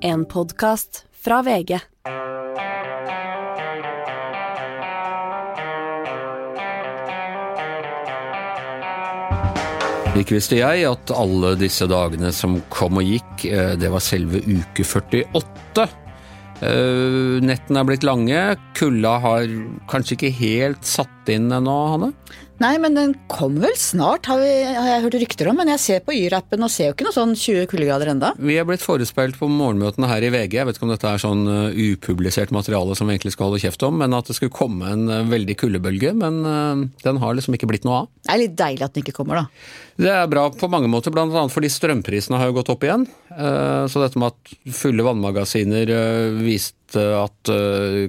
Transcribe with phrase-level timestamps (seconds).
[0.00, 1.78] En podkast fra VG.
[10.18, 14.38] Ikke visste jeg at alle disse dagene som kom og gikk, eh, det var selve
[14.46, 15.88] uke 48.
[16.62, 19.50] Eh, Nettene er blitt lange, kulda har
[19.90, 22.12] kanskje ikke helt satt inn ennå, Hanne?
[22.58, 25.60] Nei, men den kom vel snart, har, vi, har jeg hørt rykter om.
[25.60, 28.32] Men jeg ser på Y-rappen og ser jo ikke noe sånn 20 kuldegrader enda.
[28.34, 31.22] Vi er blitt forespeilt på morgenmøtene her i VG, jeg vet ikke om dette er
[31.22, 34.54] sånn uh, upublisert materiale som vi egentlig skal holde kjeft om, men at det skulle
[34.54, 38.10] komme en uh, veldig kuldebølge, men uh, den har liksom ikke blitt noe av.
[38.26, 39.70] Det er litt deilig at den ikke kommer, da.
[39.98, 43.06] Det er bra på mange måter, annet fordi strømprisene har jo gått opp igjen.
[43.28, 45.90] Så dette med at fulle vannmagasiner
[46.38, 47.50] viste at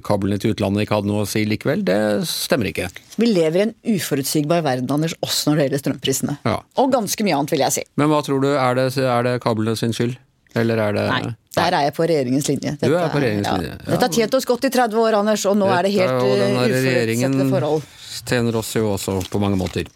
[0.06, 1.98] kablene til utlandet ikke hadde noe å si likevel, det
[2.28, 2.88] stemmer ikke.
[3.20, 6.38] Vi lever i en uforutsigbar verden, Anders, også når det gjelder strømprisene.
[6.48, 6.56] Ja.
[6.80, 7.86] Og ganske mye annet, vil jeg si.
[8.00, 10.16] Men hva tror du, er det, er det kablene sin skyld?
[10.58, 12.72] Eller er det Nei, der er jeg på regjeringens linje.
[12.80, 13.76] du er på regjeringens linje.
[13.76, 13.86] Ja.
[13.92, 17.50] Dette har tjent oss godt i 30 år, Anders, og nå er det helt uforutsette
[17.52, 17.88] forhold
[18.26, 19.88] tjener oss jo også på mange måter.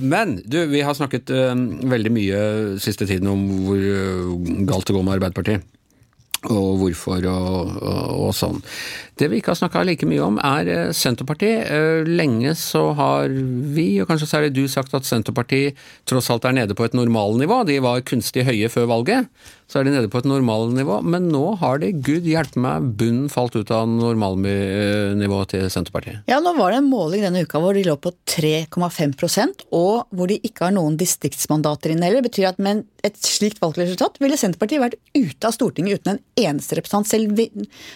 [0.00, 1.32] Men du, vi har snakket
[1.94, 2.42] veldig mye
[2.82, 3.82] siste tiden om hvor
[4.70, 5.73] galt det går med Arbeiderpartiet
[6.50, 8.60] og hvorfor og, og, og, sånn.
[9.14, 11.70] Det vi ikke har snakka like mye om, er Senterpartiet.
[12.08, 15.78] Lenge så har vi, og kanskje særlig du, sagt at Senterpartiet
[16.10, 17.62] tross alt er nede på et normalnivå.
[17.68, 19.30] De var kunstig høye før valget,
[19.70, 20.98] så er de nede på et normalnivå.
[21.06, 26.24] Men nå har de, gud hjelpe meg, bunnen falt ut av normalnivået til Senterpartiet.
[26.30, 30.30] Ja, nå var det en måling denne uka hvor de lå på 3,5% og hvor
[30.30, 32.26] de ikke har noen distriktsmandater inne heller.
[32.26, 36.78] Betyr at med et slikt valgresultat ville Senterpartiet vært ute av Stortinget uten en eneste
[36.78, 37.08] representant.
[37.08, 37.40] Selv,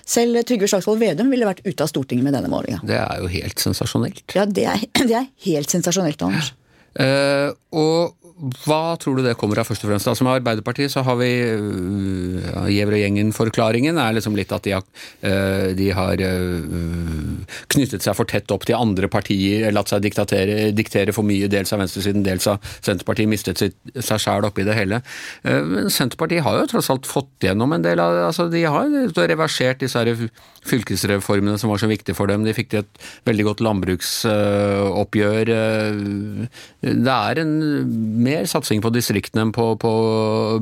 [0.07, 2.81] selv Trygve Slagsvold Vedum ville vært ute av Stortinget med denne målinga.
[2.87, 4.25] Det er jo helt sensasjonelt.
[4.37, 6.55] Ja, det er, det er helt sensasjonelt, Anders.
[6.99, 10.09] Uh, og hva tror du det kommer av, først og fremst?
[10.11, 14.85] Altså Med Arbeiderpartiet så har vi uh, Gjevrøy-gjengen-forklaringen er liksom litt at de har,
[15.27, 21.15] uh, de har uh, knyttet seg for tett opp til andre partier, latt seg diktere
[21.17, 25.01] for mye, dels av venstresiden, dels av Senterpartiet, mistet sitt, seg sjæl oppi det hele.
[25.43, 28.87] Men Senterpartiet har jo tross alt fått gjennom en del av altså De har
[29.19, 30.01] reversert disse
[30.69, 32.45] fylkesreformene som var så viktige for dem.
[32.47, 35.53] De fikk til et veldig godt landbruksoppgjør.
[36.83, 37.55] Det er en
[38.29, 39.93] mer satsing på distriktene enn på, på,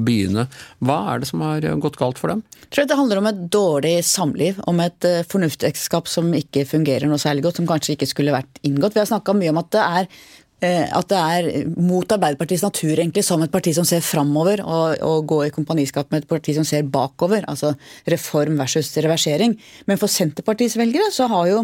[0.07, 0.47] byene.
[0.87, 2.45] Hva er det som har gått galt for dem?
[2.67, 7.21] Jeg tror det handler om et dårlig samliv, om et fornuftsekteskap som ikke fungerer noe
[7.23, 8.97] særlig godt, som kanskje ikke skulle vært inngått.
[8.97, 10.11] Vi har snakka mye om at det er
[10.65, 15.27] at det er mot Arbeiderpartiets natur egentlig som et parti som ser framover, og, og
[15.29, 17.45] gå i kompaniskap med et parti som ser bakover.
[17.45, 17.75] Altså
[18.09, 19.59] reform versus reversering.
[19.87, 21.61] Men for Senterpartiets velgere så har jo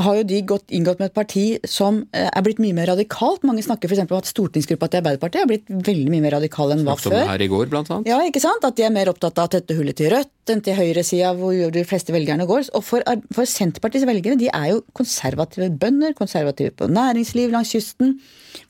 [0.00, 3.44] har jo de gått, inngått med et parti som er blitt mye mer radikalt.
[3.46, 4.02] Mange snakker f.eks.
[4.04, 7.16] om at stortingsgruppa til Arbeiderpartiet er blitt veldig mye mer radikal enn hva før.
[7.28, 8.10] her i går, blant annet.
[8.10, 8.64] Ja, ikke sant?
[8.66, 11.74] At de er mer opptatt av å tette hullet til Rødt enn til høyresida, hvor
[11.74, 12.70] de fleste velgerne går.
[12.76, 13.04] Og for,
[13.34, 18.18] for, Senterpartiets velgere, de er jo konservative bønder, konservative på næringsliv langs kysten.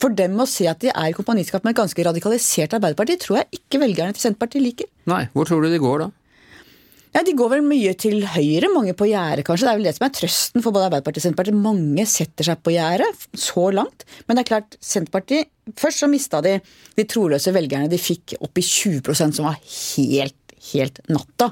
[0.01, 3.41] For dem å se at de er i kompaniskap med et ganske radikalisert Arbeiderparti, tror
[3.41, 4.91] jeg ikke velgerne til Senterpartiet liker.
[5.09, 6.11] Nei, hvor tror du de går da?
[7.15, 9.63] Ja, De går vel mye til høyre, mange på gjerdet kanskje.
[9.63, 11.61] Det er vel det som er trøsten for både Arbeiderpartiet og Senterpartiet.
[11.63, 13.07] Mange setter seg på gjerdet,
[13.39, 14.03] så langt.
[14.27, 16.59] Men det er klart, Senterpartiet Først så mista de
[16.93, 21.47] de troløse velgerne de fikk opp i 20% som var helt, helt natta.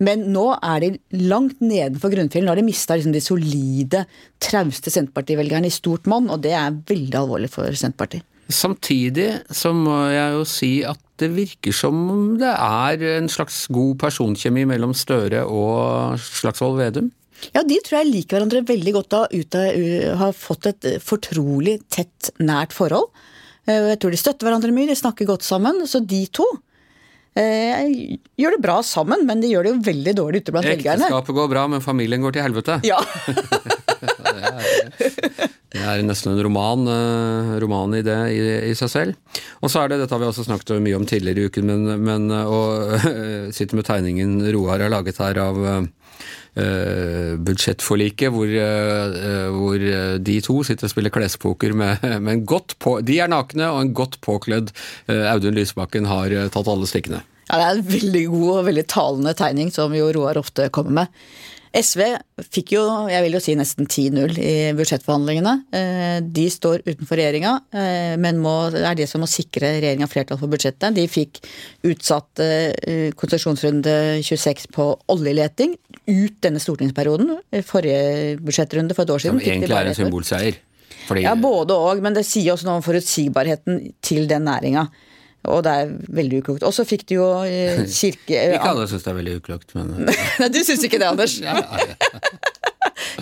[0.00, 0.88] Men nå er de
[1.28, 2.46] langt nedenfor grunnfjellet.
[2.46, 4.06] Nå har de mista liksom de solide,
[4.42, 8.24] trauste Senterparti-velgerne i stort monn, og det er veldig alvorlig for Senterpartiet.
[8.48, 11.98] Samtidig så må jeg jo si at det virker som
[12.40, 17.12] det er en slags god personkjemi mellom Støre og Slagsvold Vedum.
[17.54, 19.56] Ja, de tror jeg liker hverandre veldig godt og
[20.20, 23.10] har fått et fortrolig, tett, nært forhold.
[23.68, 25.82] Jeg tror de støtter hverandre mye, de snakker godt sammen.
[25.88, 26.46] Så de to
[27.38, 31.04] eh, gjør det bra sammen, men de gjør det jo veldig dårlig ute blant velgerne.
[31.04, 32.80] Ekteskapet går bra, men familien går til helvete.
[32.86, 33.00] Ja.
[34.38, 38.38] det, det er nesten en roman, uh, roman i det i,
[38.70, 39.42] i, seg selv.
[39.62, 42.06] Og så er det, dette har vi også snakket mye om tidligere i uken, men,
[42.06, 42.62] men å
[42.94, 45.84] uh, sitte med tegningen Roar har laget her av uh,
[46.54, 48.50] budsjettforliket, hvor,
[49.56, 49.86] hvor,
[50.22, 53.80] de to sitter og spiller klespoker med, med en godt på, De er nakne, og
[53.82, 54.70] en godt påkledd
[55.10, 57.24] Audun Lysbakken har tatt alle stikkene.
[57.48, 61.02] Ja, Det er en veldig god og veldig talende tegning, som jo Roar ofte kommer
[61.02, 61.18] med.
[61.74, 62.00] SV
[62.54, 65.54] fikk jo, jeg vil jo si nesten 10-0 i budsjettforhandlingene.
[66.34, 67.54] De står utenfor regjeringa,
[68.22, 70.94] men må, det er det som må sikre regjeringa flertall for budsjettet.
[70.94, 71.40] De fikk
[71.90, 72.42] utsatt
[73.18, 75.74] konsesjonsrunde 26 på oljeleting
[76.06, 77.34] ut denne stortingsperioden.
[77.66, 79.42] Forrige budsjettrunde for et år siden.
[79.42, 80.62] Som egentlig er en symbolseier?
[81.08, 81.26] Fordi...
[81.26, 84.86] Ja, både og, men det sier også noe om forutsigbarheten til den næringa.
[85.52, 86.66] Og det er veldig uklokt.
[86.66, 88.40] Og så fikk du jo eh, kirke...
[88.56, 89.94] Ikke alle syns det er veldig uklokt, men
[90.40, 91.38] Nei, du syns ikke det, Anders.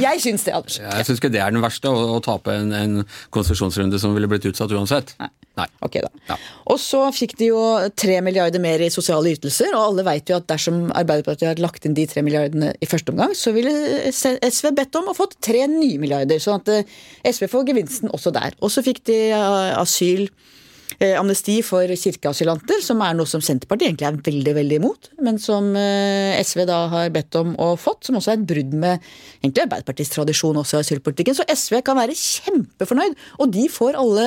[0.01, 0.79] Jeg syns det, Anders.
[0.81, 2.95] jeg syns ikke det er den verste, å, å tape en, en
[3.35, 5.13] konsesjonsrunde som ville blitt utsatt uansett.
[5.59, 5.67] Nei.
[5.85, 6.09] Ok da.
[6.31, 6.37] Ja.
[6.73, 7.61] Og så fikk de jo
[7.99, 11.85] tre milliarder mer i sosiale ytelser, og alle vet jo at dersom Arbeiderpartiet hadde lagt
[11.89, 13.73] inn de tre milliardene i første omgang, så ville
[14.09, 16.97] SV bedt om å fått tre nye milliarder, sånn at eh,
[17.29, 18.57] SV får gevinsten også der.
[18.65, 20.25] Og så fikk de eh, asyl
[21.00, 25.71] amnesti for kirkeasylanter, som er noe som Senterpartiet egentlig er veldig veldig imot, men som
[25.79, 28.99] eh, SV da har bedt om og fått, som også er et brudd med
[29.43, 31.37] egentlig Arbeiderpartiets tradisjon også i asylpolitikken.
[31.39, 34.27] Så SV kan være kjempefornøyd, og de får alle,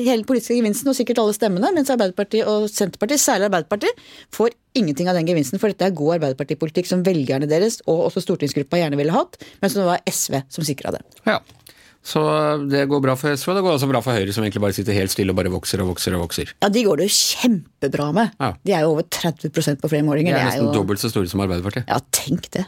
[0.00, 4.04] hele politiske gevinsten og sikkert alle stemmene, mens Arbeiderpartiet og Senterpartiet, særlig Arbeiderpartiet,
[4.34, 8.22] får ingenting av den gevinsten, for dette er god Arbeiderpartipolitikk som velgerne deres og også
[8.24, 11.02] stortingsgruppa gjerne ville hatt, men som det var SV som sikra det.
[11.26, 11.40] Ja.
[12.00, 12.20] Så
[12.64, 14.72] det går bra for SV, og det går også bra for Høyre, som egentlig bare
[14.72, 16.52] sitter helt stille og bare vokser og vokser og vokser.
[16.64, 18.30] Ja, de går det jo kjempebra med.
[18.40, 18.48] Ja.
[18.64, 20.32] De er jo over 30% på flere målinger.
[20.32, 20.72] De er nesten jo...
[20.78, 21.84] dobbelt så store som Arbeiderpartiet.
[21.92, 22.64] Ja, tenk det.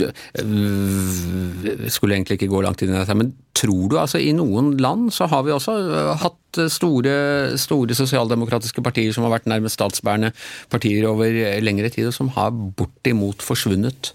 [0.00, 0.08] Du,
[0.42, 4.72] øh, skulle egentlig ikke gå langt inn i dette, men tror du altså i noen
[4.82, 7.14] land så har vi også øh, hatt store,
[7.60, 10.32] store sosialdemokratiske partier som har vært nærmest statsbærende
[10.74, 11.30] partier over
[11.62, 14.12] lengre tid, og som har bortimot forsvunnet.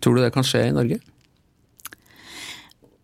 [0.00, 1.00] Tror du det kan skje i Norge?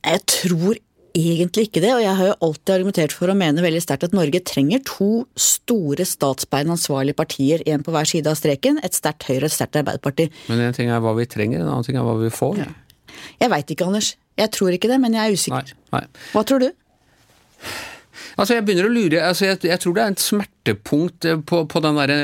[0.04, 0.80] Jeg tror
[1.14, 4.16] egentlig ikke det, og jeg har jo alltid argumentert for å mene veldig sterkt at
[4.16, 5.08] Norge trenger to
[5.38, 9.56] store statsbein ansvarlige partier, en på hver side av streken, et sterkt Høyre og et
[9.56, 10.26] sterkt Arbeiderparti.
[10.50, 12.64] Men en ting er hva vi trenger, en annen ting er hva vi får.
[13.40, 14.12] Jeg veit ikke, Anders.
[14.36, 15.74] Jeg tror ikke det, men jeg er Nei, usikker.
[15.94, 16.04] nei.
[16.34, 16.70] Hva tror du?
[18.34, 19.20] Altså, jeg begynner å lure.
[19.22, 22.16] Altså, jeg, jeg tror det er et smertepunkt eh, på, på den derre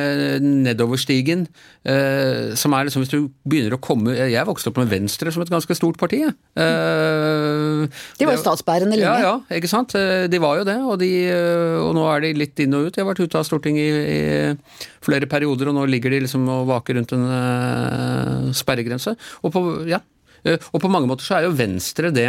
[0.42, 1.44] nedoverstigen
[1.86, 5.44] eh, som er liksom hvis du begynner å komme Jeg vokste opp med Venstre som
[5.44, 6.22] et ganske stort parti.
[6.26, 7.84] Eh,
[8.18, 9.06] De var jo statsbærende lenge.
[9.06, 9.94] Ja, ja, ikke sant.
[9.98, 12.88] Eh, De var jo det, og, de, eh, og nå er de litt inn og
[12.88, 12.94] ut.
[12.96, 16.48] De har vært ute av Stortinget i, i flere perioder, og nå ligger de liksom
[16.50, 19.14] og vaker rundt en eh, sperregrense.
[19.44, 20.02] Og på, ja,
[20.44, 22.28] eh, og på mange måter så er jo Venstre det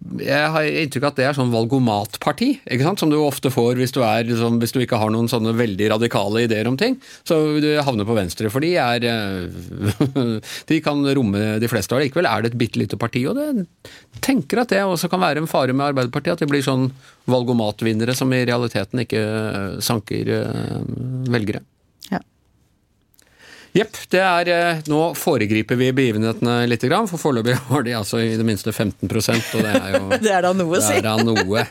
[0.00, 3.02] jeg har inntrykk av at det er sånn valgomatparti, ikke sant?
[3.02, 5.90] som du ofte får hvis du, er, liksom, hvis du ikke har noen sånne veldig
[5.92, 6.96] radikale ideer om ting.
[7.28, 10.38] Så du havner på venstre, for de er eh,
[10.70, 11.94] De kan romme de fleste.
[11.94, 13.66] Og likevel er det et bitte lite parti, og det
[14.24, 16.38] tenker at det også kan være en fare med Arbeiderpartiet.
[16.38, 16.88] At de blir sånn
[17.30, 20.80] valgomatvinnere som i realiteten ikke eh, sanker eh,
[21.28, 21.62] velgere.
[23.76, 23.96] Jepp.
[24.10, 28.46] det er eh, Nå foregriper vi begivenhetene litt, for foreløpig har de altså i det
[28.46, 30.96] minste 15% og det er jo Det er da noe å si.
[30.96, 31.66] Det er da noe.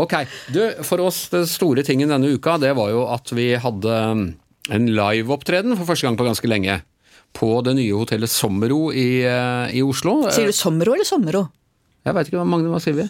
[0.00, 0.14] Ok.
[0.54, 4.24] Du, for oss, det store tingen denne uka, det var jo at vi hadde um,
[4.72, 6.80] en liveopptreden for første gang på ganske lenge.
[7.36, 10.18] På det nye hotellet Sommero i, eh, i Oslo.
[10.32, 11.46] Sier du Sommero eller Sommero?
[12.02, 13.06] Jeg veit ikke Magne, hva sier vi?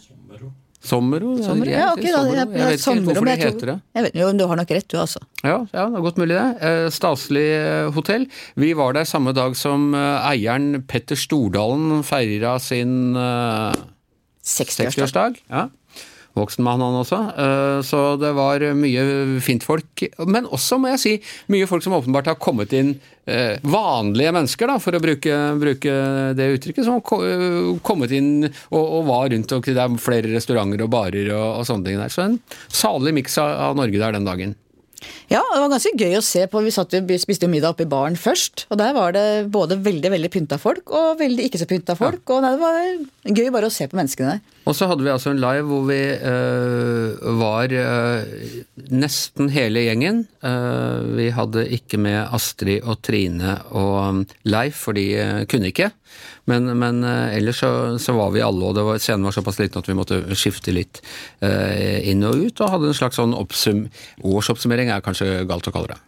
[0.83, 1.37] Sommero.
[1.45, 1.71] Sommero?
[1.71, 2.23] Ja, sier ok, da.
[2.27, 3.77] jeg, Jeg, Jeg vet ikke hvorfor det heter det.
[3.95, 5.23] Jeg vet, jo, men du har nok rett, du, altså.
[5.45, 6.47] Ja, ja, det er godt mulig det.
[6.69, 8.27] Eh, Staselig eh, hotell.
[8.59, 13.79] Vi var der samme dag som eh, eieren Petter Stordalen feira sin eh,
[14.43, 14.91] 60-årsdag.
[14.99, 15.39] 60-årsdag.
[16.39, 17.19] Voksen mann han også.
[17.37, 20.05] Eh, Så det var mye fint folk.
[20.25, 21.13] Men også, må jeg si,
[21.53, 22.95] mye folk som åpenbart har kommet inn
[23.27, 25.97] eh, Vanlige mennesker, da, for å bruke, bruke
[26.39, 26.87] det uttrykket.
[26.89, 30.93] Som har eh, kommet inn og, og var rundt og Det er flere restauranter og
[30.95, 32.13] barer og, og sånne ting der.
[32.13, 32.41] Så en
[32.73, 34.57] salig miks av Norge der den dagen.
[35.33, 36.63] Ja, det var ganske gøy å se på.
[36.65, 40.13] Vi satt, vi spiste middag oppe i baren først, og der var det både veldig
[40.13, 42.23] veldig pynta folk og veldig ikke så pynta folk.
[42.33, 44.43] Og nei, det var gøy bare å se på menneskene der.
[44.69, 48.53] Og så hadde vi altså en live hvor vi øh, var øh,
[48.95, 50.23] nesten hele gjengen.
[50.45, 55.73] Uh, vi hadde ikke med Astrid og Trine og um, Leif, for de øh, kunne
[55.73, 55.91] ikke.
[56.51, 57.71] Men, men eh, ellers så,
[58.03, 60.75] så var vi alle, og det var, scenen var såpass liten at vi måtte skifte
[60.75, 60.99] litt
[61.45, 62.63] eh, inn og ut.
[62.65, 63.85] Og hadde en slags sånn oppsum,
[64.27, 66.01] årsoppsummering, er kanskje galt å kalle det.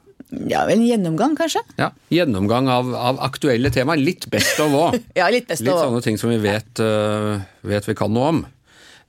[0.50, 1.60] Ja, En gjennomgang, kanskje?
[1.78, 4.00] Ja, Gjennomgang av, av aktuelle temaer.
[4.02, 4.98] Litt best of òg.
[5.20, 8.40] Ja, litt best Litt sånne ting som vi vet, uh, vet vi kan noe om.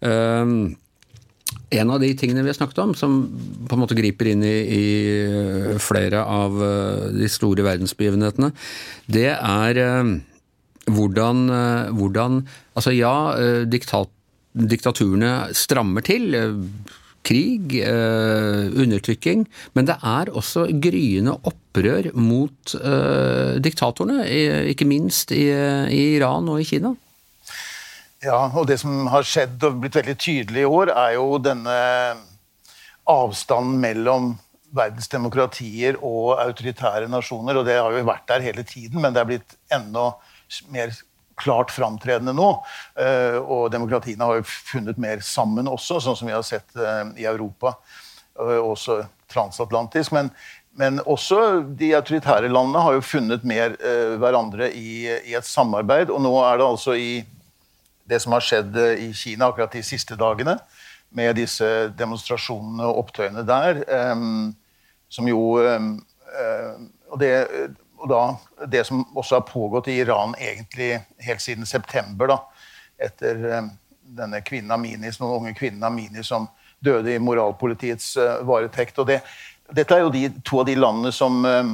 [0.05, 0.75] Um,
[1.73, 3.17] en av de tingene vi har snakket om, som
[3.65, 6.59] på en måte griper inn i, i flere av
[7.15, 8.51] de store verdensbegivenhetene,
[9.11, 10.11] det er øh,
[10.85, 14.09] hvordan, øh, hvordan Altså ja, øh, diktat,
[14.53, 16.35] diktaturene strammer til.
[16.35, 16.59] øh,
[17.25, 17.81] Krig,
[18.77, 22.75] undertrykking, men det er også gryende opprør mot
[23.65, 24.29] diktatorene,
[24.69, 25.49] ikke minst i,
[25.89, 26.91] i Iran og i Kina.
[28.21, 31.79] Ja, og det som har skjedd og blitt veldig tydelig i år, er jo denne
[33.09, 34.35] avstanden mellom
[34.75, 37.57] verdens demokratier og autoritære nasjoner.
[37.57, 40.11] Og det har jo vært der hele tiden, men det er blitt enda
[40.73, 40.93] mer
[41.39, 42.49] klart framtredende nå.
[42.99, 47.03] Eh, Og demokratiene har jo funnet mer sammen også, sånn som vi har sett eh,
[47.23, 47.75] i Europa.
[48.35, 48.99] Også
[49.31, 50.11] transatlantisk.
[50.11, 50.31] Men
[50.75, 56.11] men også de autoritære landene har jo funnet mer eh, hverandre i, i, et samarbeid.
[56.11, 57.23] Og nå er det altså i
[58.05, 60.57] det som har skjedd i Kina akkurat de siste dagene,
[61.15, 64.25] med disse demonstrasjonene og opptøyene der, eh,
[65.15, 65.87] som jo eh,
[67.07, 67.31] og, det,
[68.05, 68.21] og da,
[68.69, 72.37] det som også har pågått i Iran egentlig helt siden september, da,
[73.09, 73.41] etter
[74.05, 76.45] denne kvinnen Amini, noen unge kvinnen Amini som
[76.85, 78.13] døde i moralpolitiets
[78.45, 78.99] varetekt.
[79.01, 79.23] og det
[79.73, 81.71] dette er jo de, to av de landene som eh,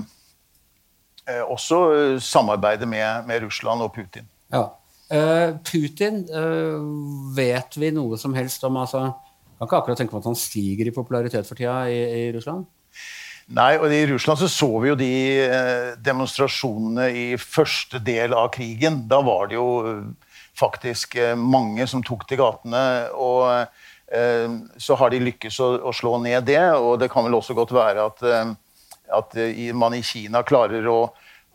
[1.32, 4.28] eh også eh, samarbeider med, med, Russland og Putin.
[4.52, 4.70] Ja.
[5.12, 6.80] Uh, Putin, uh,
[7.36, 9.10] vet vi noe som helst om altså,
[9.58, 12.64] Kan ikke akkurat tenke på at han stiger i popularitet for tida i, i Russland?
[13.52, 18.52] Nei, og i Russland så, så vi jo de eh, demonstrasjonene i første del av
[18.56, 19.04] krigen.
[19.12, 19.70] Da var det jo
[20.60, 22.84] faktisk eh, mange som tok til gatene.
[23.12, 23.68] og
[24.12, 26.64] Eh, så har de lykkes å, slå ned det.
[26.76, 28.54] Og det kan vel også godt være at, eh,
[29.18, 29.38] at
[29.78, 31.00] man i Kina klarer å,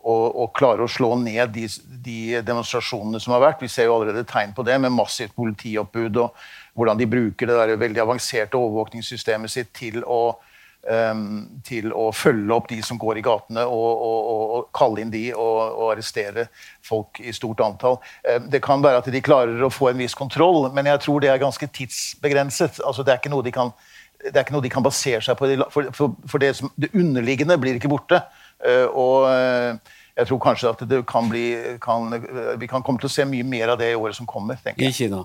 [0.01, 3.65] å, å, klare å slå ned de, de, demonstrasjonene som har vært.
[3.65, 7.61] Vi ser jo allerede tegn på det, med massivt politioppbud og hvordan de bruker det
[7.61, 10.39] der veldig avanserte overvåkningssystemet sitt til å
[11.67, 15.11] til å følge opp de som går i gatene, og, og, og, og kalle inn
[15.11, 16.47] de og, arrestere
[16.85, 17.99] folk i stort antall.
[18.23, 21.23] Um, det kan være at de klarer å få en viss kontroll, men jeg tror
[21.25, 22.81] det er ganske tidsbegrenset.
[22.87, 23.75] Altså, det er ikke noe de kan
[24.17, 26.89] det er ikke noe de kan basere seg på, for, for, for det, som, det,
[26.97, 28.23] underliggende blir ikke borte.
[28.65, 31.45] Uh, og uh, jeg tror kanskje at det kan bli
[31.83, 34.29] kan, uh, Vi kan komme til å se mye mer av det i året som
[34.29, 34.59] kommer.
[34.63, 34.95] tenker jeg.
[34.95, 35.25] I Kina?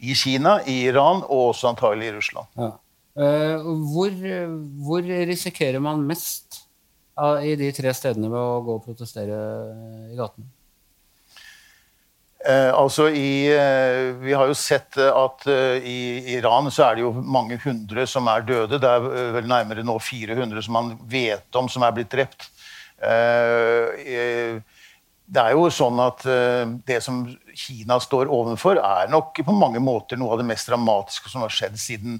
[0.00, 2.48] I Kina, i Iran og også antagelig i Russland.
[2.58, 2.72] Ja.
[3.12, 4.14] Eh, hvor,
[4.86, 6.62] hvor, risikerer man mest
[7.44, 9.36] i de tre stedene ved å gå og protestere
[10.08, 10.48] i gatene?
[12.42, 15.98] Eh, altså i, eh, Vi har jo sett at eh, i
[16.34, 18.80] Iran så er det jo mange hundre som er døde.
[18.82, 22.48] Det er eh, vel nærmere nå 400 som man vet om som er blitt drept.
[22.98, 24.58] Eh,
[25.32, 26.26] det er jo sånn at
[26.84, 27.22] Det som
[27.56, 31.54] Kina står overfor, er nok på mange måter noe av det mest dramatiske som har
[31.54, 32.18] skjedd siden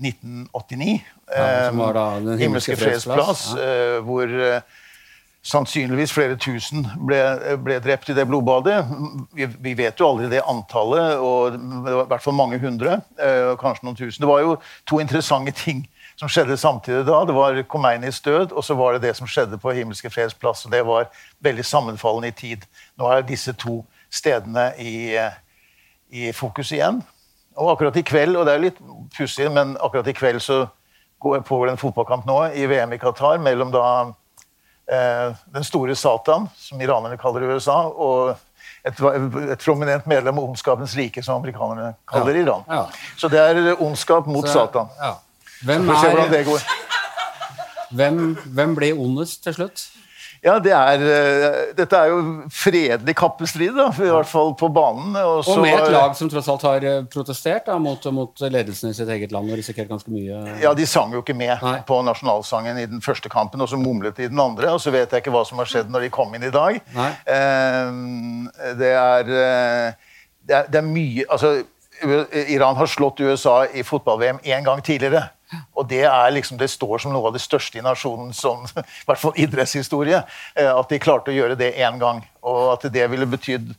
[0.00, 1.00] 1989.
[1.36, 3.66] Ja, som var da Den himmelske fredsplass, ja.
[3.66, 4.62] Eh, hvor eh,
[5.42, 7.20] sannsynligvis flere tusen ble,
[7.64, 8.82] ble, drept i det blodbadet.
[9.36, 12.98] Vi, vi, vet jo aldri det antallet, og det var i hvert fall mange hundre.
[13.20, 14.20] Eh, kanskje noen tusen.
[14.24, 15.86] Det var jo to interessante ting
[16.20, 17.22] som skjedde samtidig da.
[17.24, 20.66] Det var Khomeinis død, og så var det det som skjedde på Himmelske freds plass.
[20.66, 21.08] og Det var
[21.40, 22.66] veldig sammenfallende i tid.
[23.00, 23.80] Nå er disse to
[24.12, 25.16] stedene i,
[26.10, 27.00] i fokus igjen.
[27.60, 28.78] Og akkurat i kveld, og det er litt
[29.16, 30.62] pussig, men akkurat i kveld så
[31.20, 33.84] går pågår det en fotballkamp nå i VM i Qatar mellom da
[34.88, 38.32] eh, den store Satan, som iranerne kaller USA, og
[38.84, 38.96] et,
[39.52, 42.44] et prominent medlem av ondskapens rike, som amerikanerne kaller ja.
[42.46, 42.64] Iran.
[42.68, 42.86] Ja.
[43.20, 44.88] Så det er ondskap mot så, Satan.
[45.00, 45.14] Ja.
[45.68, 46.46] Hvem, er,
[47.92, 48.20] hvem,
[48.56, 49.82] hvem blir ondest til slutt?
[50.40, 52.20] Ja, det er, uh, dette er jo
[52.54, 55.12] fredelig kappestrid, da, i hvert fall på banen.
[55.20, 58.94] Og, og med et lag som tross alt har eh, protestert da, mot, mot, ledelsen
[58.94, 61.74] i sitt eget land og risikert ganske mye Ja, de sang jo ikke med Nei.
[61.84, 64.72] på nasjonalsangen i den første kampen, og så mumlet de i den andre.
[64.72, 66.80] Og så vet jeg ikke hva som har skjedd når de kom inn i dag.
[66.96, 68.48] Uh,
[68.80, 71.58] det, er, det, er, det er mye Altså,
[72.48, 75.26] Iran har slått USA i fotball-VM én gang tidligere.
[75.74, 76.04] Og det,
[76.34, 80.22] liksom, det står som noe av det største i nasjonens sånn, i hvert fall idrettshistorie.
[80.54, 82.22] Eh, at de klarte å gjøre det én gang.
[82.46, 83.74] Og at det ville betydd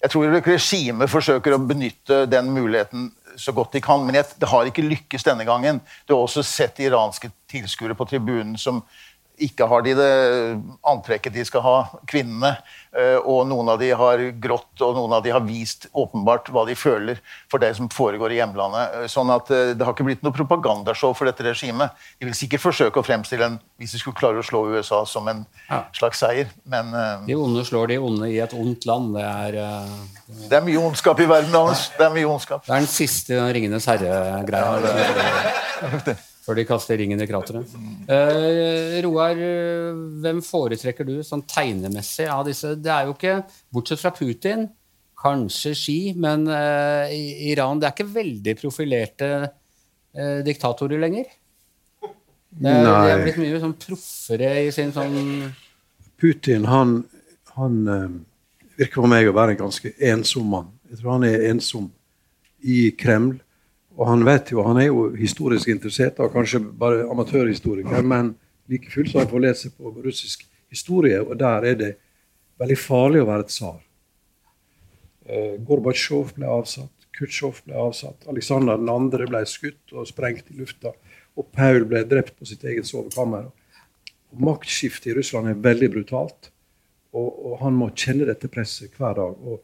[0.00, 4.66] Jeg tror regimet forsøker å benytte den muligheten så godt de kan, men det har
[4.66, 5.80] ikke lykkes denne gangen.
[6.06, 8.80] Du har også sett iranske tilskuere på tribunen som
[9.40, 10.10] ikke har de det
[10.86, 11.76] antrekket de skal ha,
[12.08, 12.56] kvinnene.
[12.90, 16.64] Eh, og noen av de har grått, og noen av de har vist åpenbart hva
[16.66, 17.20] de føler
[17.50, 18.96] for det som foregår i hjemlandet.
[18.98, 21.94] Eh, sånn at eh, det har ikke blitt noe propagandashow for dette regimet.
[22.18, 25.28] De vil sikkert forsøke å fremstille en hvis de skulle klare å slå USA som
[25.30, 25.78] en ja.
[25.96, 26.90] slags seier, men
[27.24, 29.14] De onde slår de onde i et ondt land.
[29.16, 29.52] Det er
[30.50, 31.88] Det er mye ondskap i verden, Anders.
[31.96, 32.66] Det er mye ondskap.
[32.66, 36.18] Det er den siste Ringenes herre-greia
[36.50, 37.70] før de kaster ringen i krateret.
[38.10, 39.38] Uh, Roar,
[40.24, 42.74] hvem foretrekker du sånn tegnemessig av disse?
[42.74, 43.36] Det er jo ikke,
[43.70, 44.66] bortsett fra Putin,
[45.20, 51.28] kanskje Ski, men uh, Iran Det er ikke veldig profilerte uh, diktatorer lenger.
[52.50, 55.20] Det er, de er blitt mye sånn proffere i sin sånn
[56.20, 56.96] Putin, han,
[57.54, 57.76] han
[58.74, 60.72] virker for meg å være en ganske ensom mann.
[60.90, 61.86] Jeg tror han er ensom
[62.60, 63.38] i Kreml.
[64.00, 68.32] Og han vet jo, han er jo historisk interessert, og kanskje bare amatørhistoriker, men
[68.70, 71.90] like fullt har han fått lese på russisk historie, og der er det
[72.60, 73.78] veldig farlig å være tsar.
[75.28, 79.26] Uh, Gorbatsjov ble avsatt, Khutsjov ble avsatt, Aleksandr 2.
[79.28, 80.94] ble skutt og sprengt i lufta,
[81.36, 83.50] og Paul ble drept på sitt eget sovekammer.
[84.40, 86.50] Maktskiftet i Russland er veldig brutalt.
[87.10, 89.38] Og, og, han må kjenne dette presset hver dag.
[89.42, 89.62] Og,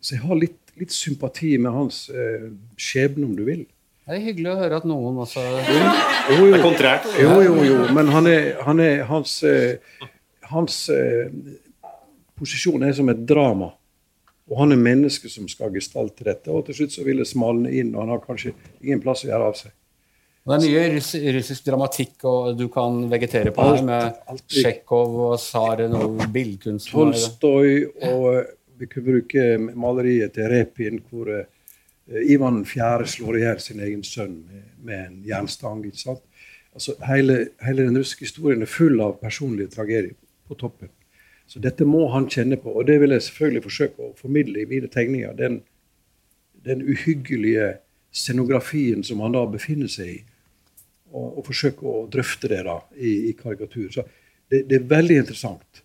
[0.00, 3.66] så jeg har litt, litt sympati med hans eh, skjebne, om du vil.
[4.10, 5.74] Det er hyggelig å høre at noen også jo,
[6.34, 6.62] jo, jo.
[6.64, 7.04] kontrært.
[7.20, 7.82] Jo, jo, jo.
[7.94, 10.08] Men han er, han er hans, eh,
[10.50, 11.28] hans eh,
[12.40, 13.70] posisjon er som et drama.
[14.50, 16.50] Og han er mennesket som skal gestalte dette.
[16.50, 19.30] Og til slutt så vil det smalne inn, og han har kanskje ingen plass å
[19.30, 19.76] gjøre av seg.
[20.40, 25.34] Det er mye russ, russisk dramatikk og du kan vegetere på her, med Tsjekhov og
[25.38, 26.94] Saren og billedkunsten.
[26.96, 28.48] Tolstoy, og
[28.80, 29.46] vi kunne bruke
[29.76, 33.06] maleriet til Repin, hvor uh, Ivan 4.
[33.06, 34.40] slår i hjel sin egen sønn
[34.82, 35.84] med en jernstang.
[35.86, 36.24] ikke sant?
[36.74, 40.16] Altså, hele, hele, den russiske historien er full av personlige tragedier
[40.48, 40.90] på toppen.
[41.50, 44.68] Så dette må han kjenne på, og det vil jeg selvfølgelig forsøke å formidle i
[44.70, 45.32] mine tegninger.
[45.38, 45.60] Den,
[46.66, 47.72] den uhyggelige
[48.14, 50.20] scenografien som han da befinner seg i
[51.10, 53.88] og, og, forsøke å drøfte det da i, i karikatur.
[53.90, 54.04] Så
[54.50, 55.82] det, det, er veldig interessant.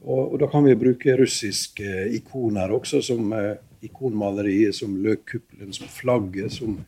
[0.00, 5.88] Og, og, da kan vi bruke russiske ikoner også, som eh, ikonmaleriet, som løkkuppelen, som
[5.92, 6.78] flagget, som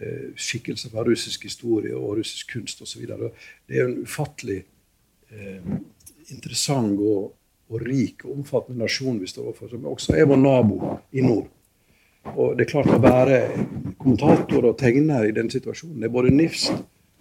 [0.00, 3.04] eh, skikkelser fra russisk historie og russisk kunst osv.
[3.06, 4.62] Det er en ufattelig
[5.30, 5.74] eh,
[6.32, 7.34] interessant og,
[7.68, 11.52] og, rik og omfattende nasjon vi står overfor, som også er vår nabo i nord.
[12.34, 13.36] Og det er klart Å være
[14.00, 16.72] kommentator og tegner i den situasjonen det er både nifst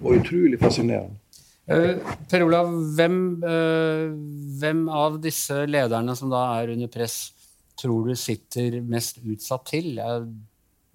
[0.02, 1.20] og utrolig fascinerende.
[1.66, 1.98] Uh,
[2.30, 4.12] per Olav, hvem, uh,
[4.60, 7.32] hvem, av disse lederne som da er under press,
[7.80, 9.96] tror du sitter mest utsatt til?
[9.98, 10.28] Jeg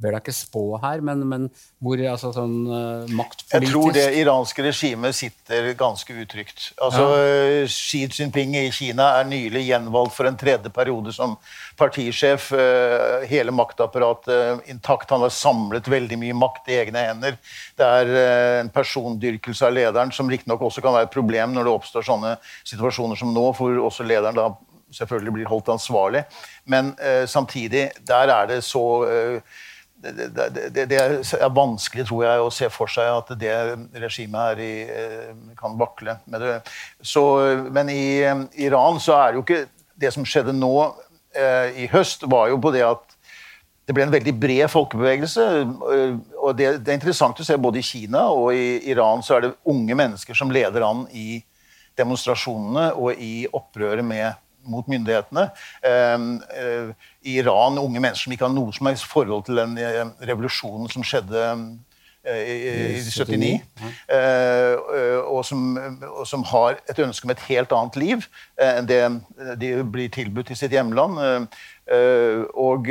[0.00, 1.47] ber deg ikke spå her, men, men
[1.83, 6.71] hvor altså, sånn uh, maktpolitisk Jeg tror det iranske regimet sitter ganske utrygt.
[6.80, 7.66] Altså, ja.
[7.71, 11.37] Xi Jinping i Kina er nylig gjenvalgt for en tredje periode som
[11.80, 12.50] partisjef.
[12.57, 15.12] Uh, hele maktapparatet intakt.
[15.12, 17.38] Han har samlet veldig mye makt i egne hender.
[17.78, 18.14] Det er
[18.62, 22.35] en persondyrkelse av lederen som riktignok også kan være et problem når det oppstår sånne
[22.69, 24.50] situasjoner som nå, hvor også lederen da
[24.97, 26.25] selvfølgelig blir holdt ansvarlig.
[26.71, 26.92] Men
[27.30, 28.82] samtidig, der er det så
[30.00, 33.52] det, det, det, er vanskelig tror jeg, å se for seg at det
[34.00, 36.56] regimet her i, eh, kan vakle med det.
[37.04, 37.23] Så,
[37.73, 39.63] men i eh, Iran så er det jo ikke
[40.00, 40.73] Det som skjedde nå
[41.36, 43.17] eh, i høst, var jo på det at
[43.84, 45.45] det ble en veldig bred folkebevegelse.
[46.39, 49.45] og det, det, er interessant å se både i Kina og i Iran så er
[49.45, 51.43] det unge mennesker som leder an i
[51.99, 54.39] demonstrasjonene og i opprøret med
[54.71, 55.50] mot myndighetene.
[55.87, 56.91] Ehm, eh,
[57.23, 60.91] I Iran unge mennesker som ikke har noe som helst forhold til den eh, revolusjonen
[60.93, 61.43] som skjedde
[62.25, 63.50] eh, i, 79.
[65.26, 65.67] og, som,
[66.11, 68.25] og, som, har et ønske om et helt annet liv
[68.61, 69.02] enn det
[69.61, 71.21] de blir tilbudt i sitt hjemland.
[72.54, 72.91] og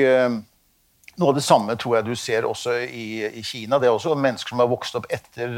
[1.19, 3.77] noe av det samme tror jeg du ser også i, i Kina.
[3.77, 5.51] Det er også mennesker som har vokst opp etter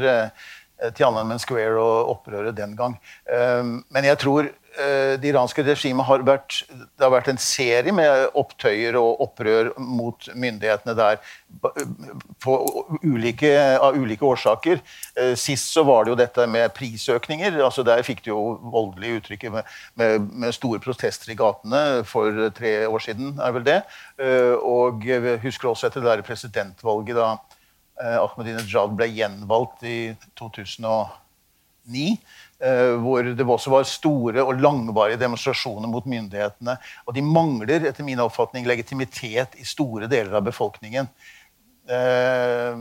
[0.96, 2.96] Tiananmen Square og opprøret den gang.
[3.30, 8.96] Men jeg tror det iranske regimet har vært, det har vært en serie med opptøyer
[8.96, 11.18] og opprør mot myndighetene der
[13.02, 14.80] ulike, av ulike årsaker.
[15.16, 17.60] Eh, sist så var det jo dette med prisøkninger.
[17.62, 22.50] altså Der fikk de jo voldelige uttrykk med, med, med, store protester i gatene for
[22.56, 23.38] tre år siden.
[23.40, 23.80] er vel det.
[24.18, 27.36] Eh, og jeg husker også etter det der presidentvalget da
[28.02, 31.12] Ahmadinejad ble gjenvalgt i 2009
[31.84, 32.16] Eh,
[33.02, 36.76] hvor det også var store og langvarige demonstrasjoner mot myndighetene.
[37.06, 41.08] Og de mangler etter min oppfatning legitimitet i store deler av befolkningen.
[41.90, 42.76] Eh,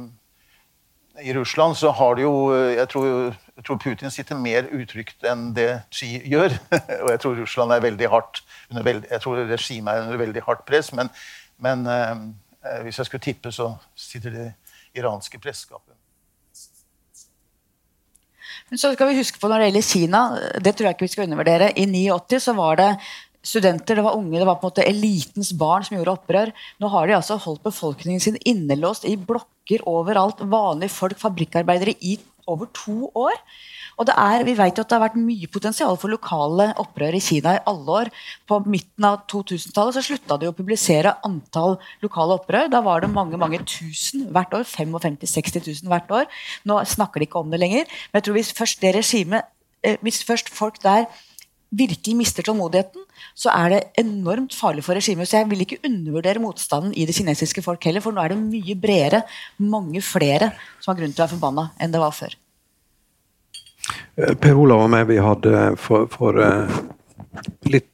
[1.25, 5.49] I Russland så har det jo jeg tror, jeg tror, Putin sitter mer utrygt enn
[5.57, 6.53] det Xi gjør.
[7.03, 10.93] og jeg tror Russland er veldig hardt jeg tror regimet er under veldig hardt press.
[10.93, 11.09] Men,
[11.57, 12.15] men eh,
[12.85, 14.51] hvis jeg skulle tippe, så sitter det
[14.95, 15.41] iranske
[18.69, 20.21] presseskapet så skal vi huske på når det gjelder Kina,
[20.61, 21.71] det tror jeg ikke vi skal undervurdere.
[21.75, 22.89] I 89 så var det
[23.41, 26.51] studenter, det var unge, det var på en måte elitens barn som gjorde opprør.
[26.79, 30.43] Nå har de altså holdt befolkningen sin innelåst i blokker overalt.
[30.45, 32.19] Vanlige folk, fabrikkarbeidere, i
[32.53, 33.37] over to år.
[33.99, 37.17] Og det er, Vi vet jo at det har vært mye potensial for lokale opprør
[37.17, 38.11] i Kina i alle år.
[38.49, 42.69] På midten av 2000-tallet så slutta de å publisere antall lokale opprør.
[42.71, 44.65] Da var det mange mange tusen hvert år.
[44.65, 46.29] 55 000-60 000 hvert år.
[46.65, 47.85] Nå snakker de ikke om det lenger.
[48.11, 49.51] Men jeg tror hvis først det regimet,
[49.83, 51.05] eh, hvis først folk der
[51.71, 53.05] virkelig mister tålmodigheten,
[53.37, 55.29] så er det enormt farlig for regimet.
[55.29, 58.41] Så jeg vil ikke undervurdere motstanden i det kinesiske folk heller, for nå er det
[58.41, 59.23] mye bredere,
[59.57, 62.40] mange flere som har grunn til å være forbanna enn det var før.
[64.15, 66.81] Eh, per Olav og meg vi hadde for, for uh,
[67.69, 67.89] litt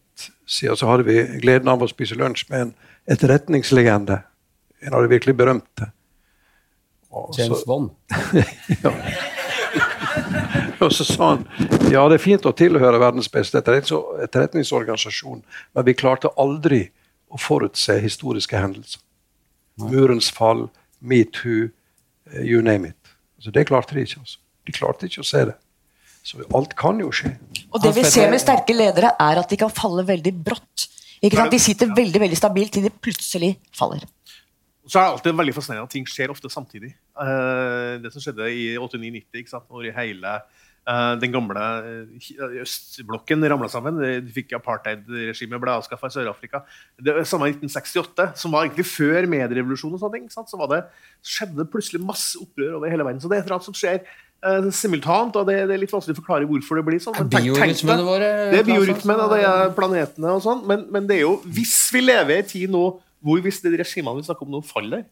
[0.47, 2.73] siden så hadde vi gleden av å spise lunsj med en
[3.11, 4.21] etterretningslegende.
[4.87, 5.91] En av de virkelig berømte.
[7.37, 7.89] James Bond.
[8.83, 8.93] ja.
[10.79, 11.45] Og så sa han
[11.91, 15.41] ja, det er fint å tilhøre verdens beste etterretningsorganisasjon,
[15.73, 16.83] men vi klarte aldri
[17.33, 19.01] å forutse historiske hendelser.
[19.81, 20.67] Murens fall,
[20.99, 21.69] metoo,
[22.31, 23.15] eh, you name it.
[23.39, 24.19] Så Det klarte de ikke.
[24.19, 24.39] altså.
[24.65, 25.55] De klarte ikke å se det.
[26.27, 27.31] Så alt kan jo skje.
[27.71, 30.87] Og det vi ser med sterke ledere, er at de kan falle veldig brått.
[31.21, 31.53] Ikke sant?
[31.53, 34.03] De sitter veldig veldig stabilt til de plutselig faller.
[34.87, 36.93] Så er det alltid veldig fascinerende at ting skjer ofte samtidig.
[37.19, 43.99] Eh, det som skjedde i 89-90, når hele eh, den gamle eh, østblokken ramla sammen.
[43.99, 46.63] De fikk Apartheid-regimet ble avskaffa i Sør-Afrika.
[47.03, 49.97] Det samme i 1968, som var egentlig før medierevolusjonen.
[49.99, 50.83] og sånne ting, så, var det,
[51.35, 53.23] skjedde det plutselig masse opprør over hele verden.
[53.23, 54.03] Så det er et eller annet som skjer
[54.45, 57.15] eh, simultant, og det, det er litt vanskelig å forklare hvorfor det blir sånn.
[57.17, 60.85] Men tenk- tenk Biorytmene våre det er biorytmen og det er planetene og sånn, men,
[60.93, 62.85] men det er jo Hvis vi lever i en tid nå
[63.27, 65.03] hvor hvis de regimene vi snakker om nå, faller,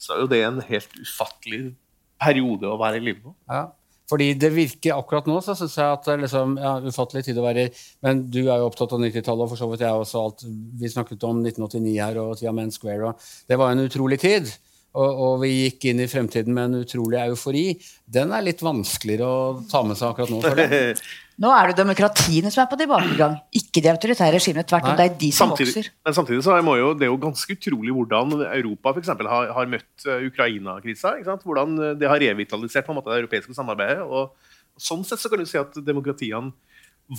[0.00, 1.74] så er jo det en helt ufattelig
[2.22, 3.34] periode å være i livet nå.
[3.50, 3.66] Ja.
[4.10, 7.38] Fordi det virker akkurat nå, så syns jeg at det er liksom, ja, ufattelig tid
[7.38, 7.70] å være i.
[8.04, 10.24] Men du er jo opptatt av 90-tallet, og for så vidt jeg også.
[10.26, 10.42] Alt,
[10.80, 14.50] vi snakket om 1989 her og Tiamen Square, og det var en utrolig tid.
[14.92, 17.66] Og, og vi gikk inn i fremtiden med en utrolig eufori.
[18.04, 20.40] Den er litt vanskeligere å ta med seg akkurat nå.
[20.44, 20.80] for det.
[21.42, 24.66] Nå er det demokratiene som er på tilbakegang, ikke de autoritære regimene.
[24.68, 25.88] Tvert om, det er de som Samtidig, vokser.
[26.04, 29.48] men samtidig så må jo, det er jo ganske utrolig hvordan Europa for eksempel, har,
[29.56, 31.14] har møtt eh, Ukraina-krisa.
[31.42, 34.04] Hvordan eh, det har revitalisert på en måte det europeiske samarbeidet.
[34.04, 34.36] og
[34.80, 36.52] Sånn sett så kan du si at demokratiene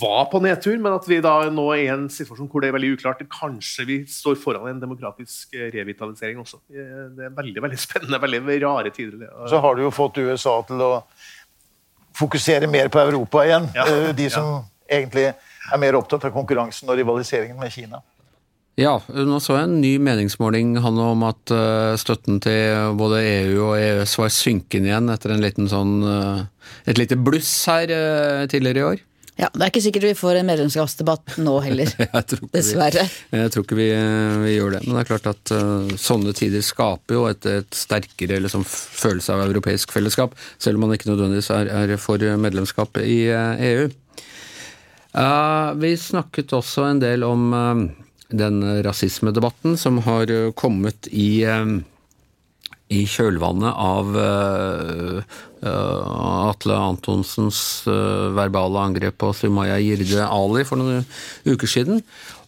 [0.00, 2.74] var på nedtur, men at vi da nå er i en situasjon hvor det er
[2.74, 3.22] veldig uklart.
[3.30, 6.58] Kanskje vi står foran en demokratisk eh, revitalisering også.
[6.68, 9.28] Det er veldig veldig spennende, veldig rare tider.
[9.50, 10.90] Så har du jo fått USA til å
[12.18, 13.70] fokusere mer på Europa igjen.
[13.76, 13.86] Ja.
[13.86, 18.02] Eh, De som egentlig er mer opptatt av konkurransen og rivaliseringen med Kina.
[18.74, 23.68] Ja, nå så jeg en ny meningsmåling handler om at eh, støtten til både EU
[23.68, 26.00] og EØS var synkende igjen etter en liten sånn,
[26.82, 27.92] et lite bluss her
[28.50, 29.10] tidligere i år.
[29.36, 31.88] Ja, Det er ikke sikkert vi får en medlemskapsdebatt nå heller.
[32.04, 33.06] Ikke vi- Dessverre.
[33.34, 33.88] Jeg tror ikke vi,
[34.44, 34.82] vi gjør det.
[34.86, 39.34] Men det er klart at uh, sånne tider skaper jo et, et sterkere liksom, følelse
[39.34, 43.88] av europeisk fellesskap, selv om man ikke nødvendigvis er, er for medlemskap i uh, EU.
[45.14, 47.82] Uh, vi snakket også en del om eh,
[48.34, 51.60] den rasismedebatten som har eh, kommet i eh,
[52.94, 55.18] i kjølvannet av eh,
[55.64, 56.14] eh,
[56.50, 57.58] Atle Antonsens
[57.90, 61.04] eh, verbale angrep på Sumaya Jirde Ali for noen
[61.48, 62.02] uker siden.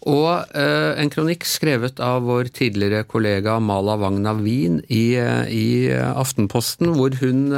[0.07, 5.19] Og en kronikk skrevet av vår tidligere kollega Mala Wagna Wien i,
[5.51, 5.67] i
[5.99, 7.51] Aftenposten, hvor hun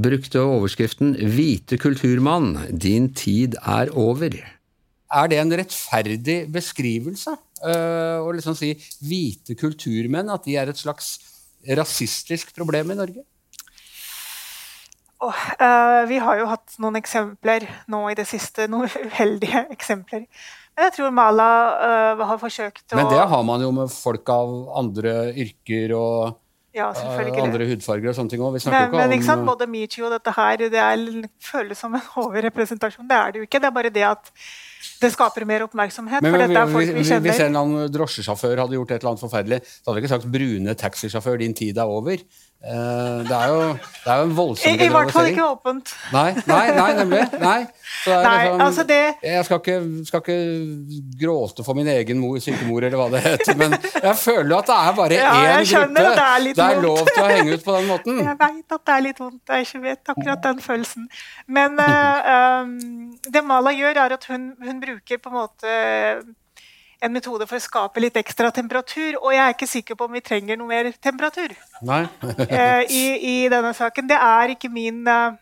[0.00, 4.40] brukte overskriften 'Hvite kulturmann, din tid er over'.
[5.12, 7.36] Er det en rettferdig beskrivelse?
[7.64, 11.16] Uh, å liksom si hvite kulturmenn, at de er et slags
[11.78, 13.24] rasistisk problem i Norge?
[15.24, 20.26] Oh, uh, vi har jo hatt noen eksempler nå i det siste, noen uheldige eksempler.
[20.74, 21.50] Men jeg tror Mala
[22.18, 26.40] uh, har forsøkt å Men det har man jo med folk av andre yrker og
[26.74, 28.58] Ja, eh, andre hudfarger og sånne ting òg.
[28.58, 31.04] Men, men ikke sant, både metoo og dette her, det er,
[31.38, 33.06] føles som en overrepresentasjon.
[33.08, 33.62] Det er det jo ikke.
[33.62, 34.32] Det er bare det at
[35.00, 36.22] det skaper mer oppmerksomhet.
[36.22, 37.54] men, for men, folk hvis- vi Hvis en
[37.92, 41.54] drosjesjåfør hadde gjort et eller annet forferdelig, så hadde vi ikke sagt 'brune taxisjåfør, din
[41.54, 42.22] tid er over'.
[42.64, 45.90] Eh, det, er jo, det er jo en voldsom I, I hvert fall ikke åpent.
[46.14, 47.24] Nei, nei, nei, nemlig.
[47.42, 47.56] Nei.
[48.04, 50.38] Så er Nei, liksom, altså det- Jeg skal ikke, skal ikke
[51.20, 54.70] gråte for min egen mor, sykemor, eller hva det heter, men jeg føler jo at
[54.70, 57.58] det er bare Ja, én skjønner gruppe det er det er lov til å henge
[57.58, 58.22] ut på den måten.
[58.24, 59.54] Jeg veit at det er litt vondt.
[59.58, 61.08] Jeg vet akkurat den følelsen.
[61.46, 65.76] Men uh, um, det Mala gjør, er at hun, hun bruker på en måte
[67.04, 69.18] en metode for å skape litt ekstra temperatur.
[69.20, 72.02] Og jeg er ikke sikker på om vi trenger noe mer temperatur Nei.
[72.48, 74.08] eh, i, i denne saken.
[74.10, 75.38] Det er ikke min eh,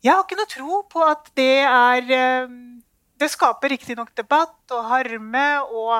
[0.00, 2.56] Jeg har ikke noe tro på at det er eh,
[3.20, 5.98] Det skaper riktignok debatt og harme og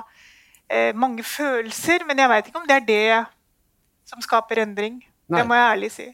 [0.71, 3.25] eh, mange følelser, men jeg veit ikke om det er det
[4.11, 5.03] som skaper endring.
[5.31, 5.39] Nei.
[5.39, 6.07] Det må jeg ærlig si.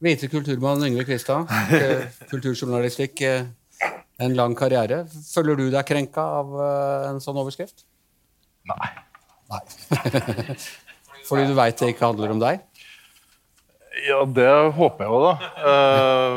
[0.00, 1.48] Hvite kulturmann Yngve Kvistad,
[2.32, 3.22] kulturjournalistikk,
[4.20, 5.04] en lang karriere.
[5.30, 7.84] Føler du deg krenka av eh, en sånn overskrift?
[8.68, 8.90] Nei.
[9.50, 9.62] Nei.
[11.28, 12.64] Fordi du veit det ikke handler om deg?
[14.06, 15.52] Ja, det håper jeg jo, da.
[15.70, 16.36] Eh,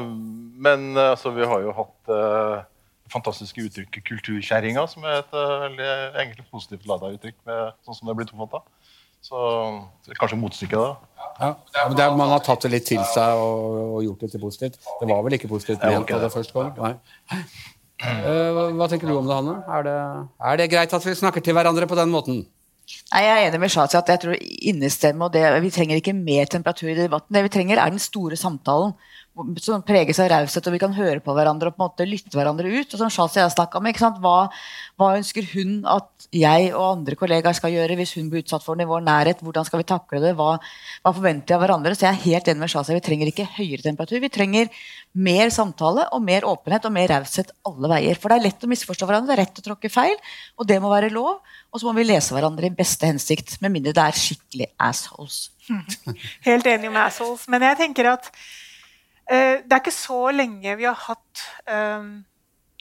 [0.68, 2.14] men eh, altså, vi har jo hatt
[3.14, 8.16] fantastiske uttrykket 'kulturkjerringa', som er et veldig egentlig positivt lada uttrykk, med, sånn som det
[8.16, 8.64] er blitt oppfatta.
[9.24, 9.40] Så
[10.20, 11.14] kanskje motstykket, da.
[11.40, 14.42] Ja, men er, Man har tatt det litt til seg og, og gjort det til
[14.44, 14.82] positivt.
[15.00, 16.32] Det var vel ikke positivt ment da det.
[16.34, 16.74] først kom?
[16.76, 17.40] Nei.
[18.02, 19.64] Eh, hva- hva tenker du om det, Hanne?
[19.70, 19.98] Er det,
[20.42, 22.46] er det greit at vi snakker til hverandre på den måten?
[23.14, 26.14] Nei, Jeg er enig med Shazi at jeg tror innestemme og det, Vi trenger ikke
[26.14, 27.32] mer temperatur i debatten.
[27.32, 28.94] Det vi trenger, er den store samtalen.
[29.34, 32.38] Som preges av raushet, og vi kan høre på hverandre og på en måte lytte
[32.38, 32.94] hverandre ut.
[32.94, 34.20] og som Shazia har snakket om, ikke sant?
[34.22, 34.50] Hva,
[35.00, 38.78] hva ønsker hun at jeg og andre kollegaer skal gjøre hvis hun blir utsatt for
[38.78, 39.42] den i vår nærhet?
[39.42, 40.36] Hvordan skal vi takle det?
[40.38, 40.52] Hva,
[41.02, 41.96] hva forventer vi av hverandre?
[41.98, 42.94] Så jeg er helt enig med Charles.
[42.94, 44.22] Vi trenger ikke høyere temperatur.
[44.22, 44.70] Vi trenger
[45.14, 48.20] mer samtale og mer åpenhet og mer raushet alle veier.
[48.22, 50.18] For det er lett å misforstå hverandre, det er rett å tråkke feil,
[50.62, 51.40] og det må være lov.
[51.74, 55.48] Og så må vi lese hverandre i beste hensikt, med mindre det er skikkelig assholes.
[56.48, 57.48] Helt enig med assholes.
[57.50, 58.30] Men jeg tenker at
[59.30, 62.10] det er ikke så lenge vi har hatt um,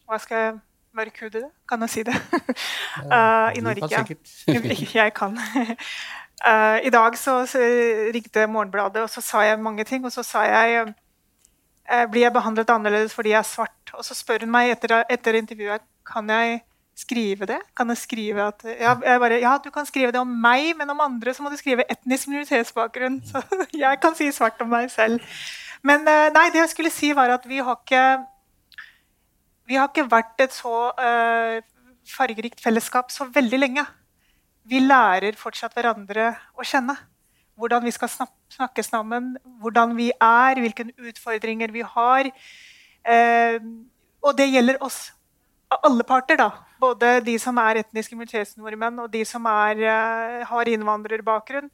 [0.08, 0.54] Hva skal jeg
[0.92, 2.14] Mørkhudede, kan jeg si det?
[3.08, 4.16] uh, I Norge.
[5.00, 5.38] jeg kan.
[6.44, 7.62] Uh, I dag så, så
[8.12, 10.04] ringte Morgenbladet, og så sa jeg mange ting.
[10.04, 10.92] Og så sa jeg
[12.12, 13.90] Blir jeg behandlet annerledes fordi jeg er svart?
[13.94, 16.60] Og så spør hun meg etter, etter intervjuet kan jeg
[16.96, 17.58] skrive det.
[17.76, 20.90] Kan jeg skrive at ja, jeg bare, ja, du kan skrive det om meg, men
[20.90, 23.20] om andre så må du skrive etnisk minoritetsbakgrunn.
[23.26, 23.42] Så
[23.74, 25.20] jeg kan si svart om meg selv.
[25.86, 28.02] Men eh, nei, det jeg skulle si, var at vi har ikke
[29.68, 31.58] Vi har ikke vært et så uh,
[32.08, 33.84] fargerikt fellesskap så veldig lenge.
[34.68, 36.96] Vi lærer fortsatt hverandre å kjenne.
[37.56, 42.28] Hvordan vi skal snakke sammen, hvordan vi er, hvilke utfordringer vi har.
[43.06, 43.62] Uh,
[44.20, 45.12] og det gjelder oss.
[45.78, 46.50] Alle parter, da.
[46.82, 49.86] Både de som er etniske minoritetsnordmenn, og de som er,
[50.50, 51.70] har innvandrerbakgrunn.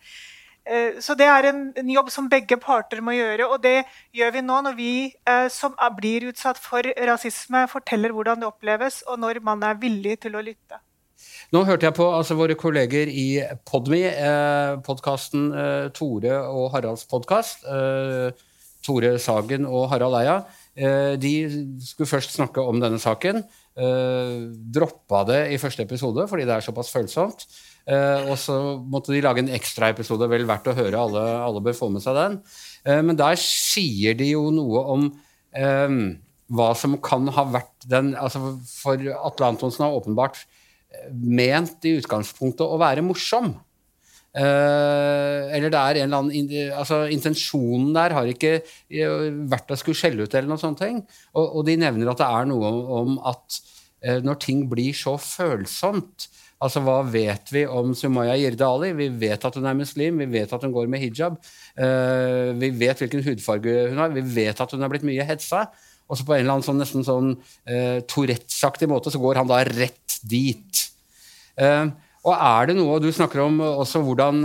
[0.68, 4.34] Eh, så det er en, en, jobb som begge parter må gjøre, og det gjør
[4.34, 9.18] vi nå når vi eh, som blir utsatt for rasisme, forteller hvordan det oppleves, og
[9.24, 10.82] når man er villig til å lytte.
[11.54, 17.06] Nå hørte jeg på altså, våre kolleger i Podme, eh, podkasten eh, Tore og Haralds
[17.08, 17.64] podkast.
[17.64, 18.44] Eh,
[18.84, 20.36] Tore Sagen og Harald Eia.
[20.76, 21.32] Eh, de
[21.82, 23.42] skulle først snakke om denne saken.
[23.78, 27.44] Droppa det i første episode fordi det er såpass følsomt.
[27.88, 31.76] Uh, og så måtte de lage en ekstraepisode, vel verdt å høre, alle, alle bør
[31.76, 32.34] få med seg den.
[32.84, 36.02] Uh, men der sier de jo noe om um,
[36.52, 40.42] hva som kan ha vært den altså For Atle Antonsen har åpenbart
[41.12, 43.54] ment i utgangspunktet å være morsom.
[44.36, 48.58] Uh, eller det er en eller annen altså Intensjonen der har ikke
[49.48, 50.84] vært å skulle skjelle ut, eller noe sånt.
[50.84, 53.62] Og, og, de nevner at det er noe om at
[54.22, 58.90] når ting blir så følsomt, Altså, Hva vet vi om Sumaya Jirdali?
[58.98, 61.38] Vi vet at hun er muslim, vi vet at hun går med hijab.
[61.78, 65.68] Uh, vi vet hvilken hudfarge hun har, vi vet at hun er blitt mye hetsa.
[66.08, 69.50] Og så på en eller annen sånn, nesten sånn uh, Tourettes-aktig måte så går han
[69.50, 70.84] da rett dit.
[71.60, 71.94] Uh,
[72.26, 74.42] og er det noe Du snakker om også hvordan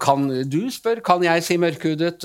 [0.00, 2.24] kan, du spør kan jeg si mørkhudet.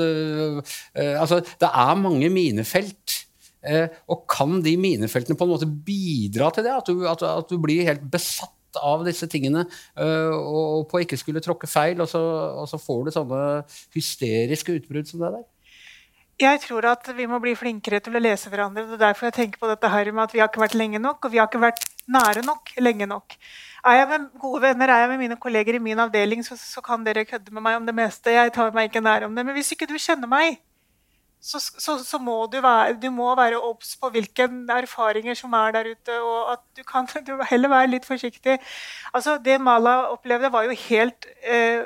[0.96, 3.16] altså, det er mange minefelt
[3.60, 6.72] og kan de minefeltene på en måte bidra til det?
[6.78, 9.64] At du, at, at du blir helt besatt av disse tingene
[10.00, 12.22] uh, og på ikke skulle tråkke feil, og så,
[12.62, 13.46] og så, får du sånne
[13.96, 15.48] hysteriske utbrudd som det der?
[16.40, 18.86] Jeg tror at vi må bli flinkere til å lese hverandre.
[18.88, 21.02] Det er derfor jeg tenker på dette her med at vi har ikke vært lenge
[21.04, 23.36] nok, og vi har ikke vært nære nok lenge nok.
[23.90, 26.84] Er jeg med gode venner, er jeg med mine kolleger i min avdeling, så, så
[26.84, 28.32] kan dere kødde med meg om det meste.
[28.32, 29.44] Jeg tar meg ikke nær om det.
[29.50, 30.62] Men hvis ikke du kjenner meg,
[31.42, 35.72] så, så, så, må du være, du må være obs på hvilke erfaringer som er
[35.72, 36.20] der ute.
[36.22, 38.60] Og at du kan du heller være litt forsiktig.
[39.14, 41.84] Altså, det Mala opplevde, var jo helt eh,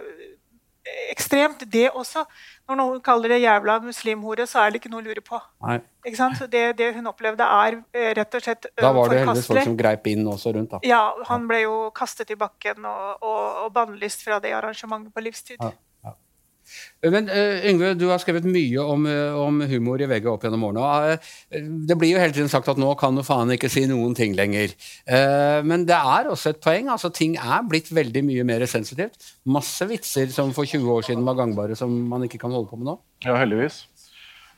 [1.13, 2.25] ekstremt, det også.
[2.67, 5.39] Når noen kaller det 'jævla muslimhore', så er det ikke noe å lure på.
[6.51, 9.77] Det, det, hun opplevde, er eh, rett og slett Da var det heldigvis folk som
[9.77, 10.71] greip inn også rundt.
[10.71, 10.81] da.
[10.87, 15.23] Ja, han ble jo kastet i bakken og, og, og bannlyst fra det arrangementet på
[15.23, 15.61] livstid.
[15.61, 15.71] Ja.
[17.03, 20.65] Men uh, Yngve, du har skrevet mye om, uh, om, humor i VG opp gjennom
[20.69, 21.15] årene.
[21.17, 24.15] Uh, det blir jo hele tiden sagt at nå kan du faen ikke si noen
[24.17, 24.73] ting lenger.
[25.67, 26.89] men det er også et poeng.
[26.93, 29.33] altså Ting er blitt veldig mye mer sensitivt.
[29.45, 32.79] Masse vitser som for 20 år siden var gangbare, som man ikke kan holde på
[32.79, 32.97] med nå.
[33.25, 33.83] Ja, heldigvis.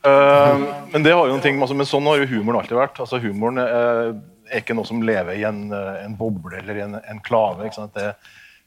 [0.05, 2.99] men det har jo noen ting, altså, men sånn har jo humoren alltid vært.
[3.01, 7.71] altså Humoren er ikke noe som lever i en, en boble eller i en enklave.
[7.95, 8.11] Det,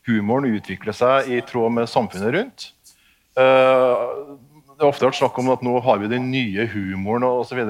[0.08, 2.68] humoren utvikler seg i tråd med samfunnet rundt.
[3.38, 4.04] Eh,
[4.78, 7.60] det har ofte vært snakk om at nå har vi den nye humoren osv.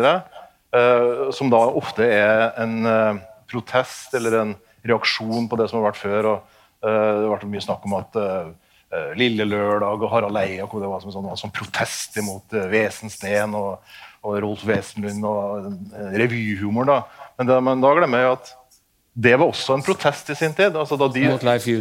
[0.68, 4.50] Uh, som da ofte er en uh, protest eller en
[4.84, 6.28] reaksjon på det som har vært før.
[6.34, 8.18] og Det har vært mye snakk om at
[9.18, 13.82] Lille Lørdag og Harald Eia og det var som, sånn, som protest mot Vesensten og,
[14.22, 15.66] og Rolf Wesenlund og
[16.14, 16.86] revyhumor.
[16.88, 17.00] da.
[17.36, 18.52] Men, det, men da glemmer jeg at
[19.18, 20.76] det var også en protest i sin tid.
[20.78, 21.24] Altså, da de,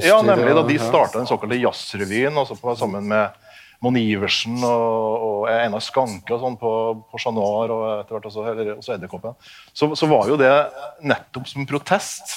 [0.01, 3.35] ja, nemlig da de starta den såkalte jazzrevyen altså sammen med
[3.83, 6.71] Mon Iversen og, og Einar Skanke og sånn på,
[7.11, 9.35] på Chat Noir og etter hvert også, eller, også Edderkoppen,
[9.69, 10.51] så, så, var jo det
[11.05, 12.33] nettopp som protest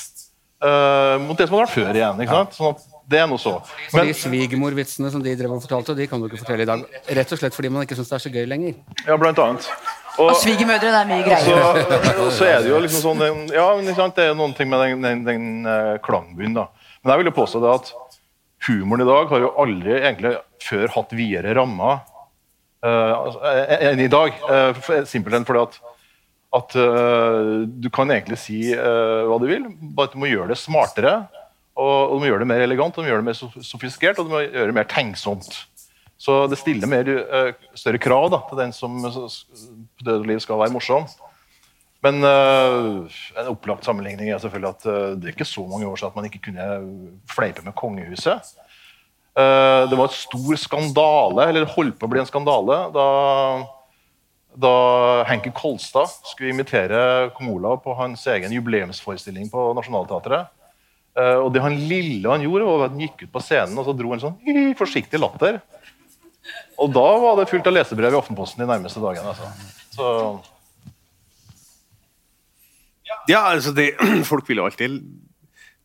[0.64, 2.20] uh, mot det som hadde vært før igjen.
[2.24, 2.58] ikke sant?
[2.58, 3.56] Sånn at Det er noe så.
[3.96, 6.84] Men, de svigermorvitsene som de drev og fortalte, de kan du ikke fortelle i dag.
[7.18, 8.76] Rett og slett fordi man ikke syns det er så gøy lenger.
[9.06, 9.70] ja, blant annet.
[10.18, 12.30] Og, Og svigermødre, det er mye greier.
[12.36, 15.02] så er det jo liksom sånn Ja, ikke sant, det er noen ting med den,
[15.06, 16.68] den, den eh, klangbunnen, da.
[17.00, 17.92] Men jeg vil jo påstå det at
[18.68, 22.00] humoren i dag har jo aldri egentlig før hatt videre rammer
[22.84, 24.36] eh, altså, eh, enn i dag.
[24.44, 25.80] Uh, Simpelthen fordi at
[26.50, 30.50] at eh, du kan egentlig si eh, hva du vil, bare at du må gjøre
[30.50, 31.12] det smartere.
[31.78, 33.60] Og, og du må gjøre det mer elegant, og du må gjøre det mer sof-
[33.62, 35.46] sofistikert og du må gjøre det mer tenksomt.
[36.18, 40.42] Så det stiller mer, eh, større krav da, til den som på død og liv
[40.42, 41.06] skal være morsom.
[42.04, 43.04] Men uh,
[43.36, 46.16] en opplagt sammenligning er selvfølgelig at uh, det er ikke så mange år siden at
[46.16, 46.68] man ikke kunne
[47.28, 48.54] fleipe med kongehuset.
[49.36, 53.06] Uh, det var et stor skandale, eller holdt på å bli en skandale, da
[54.60, 54.70] da
[55.28, 60.50] Henki Kolstad skulle invitere kong Olav på hans egen jubileumsforestilling på Nationaltheatret.
[61.14, 63.94] Og det han lille han gjorde, var at han gikk ut på scenen og så
[63.94, 65.60] dro en sånn forsiktig latter.
[66.82, 69.30] Og da var det fullt av lesebrev i Aftenposten de nærmeste dagene.
[69.30, 69.46] Altså.
[69.94, 70.10] Så
[73.28, 73.92] Ja, altså det,
[74.30, 75.00] Folk vil jo alltid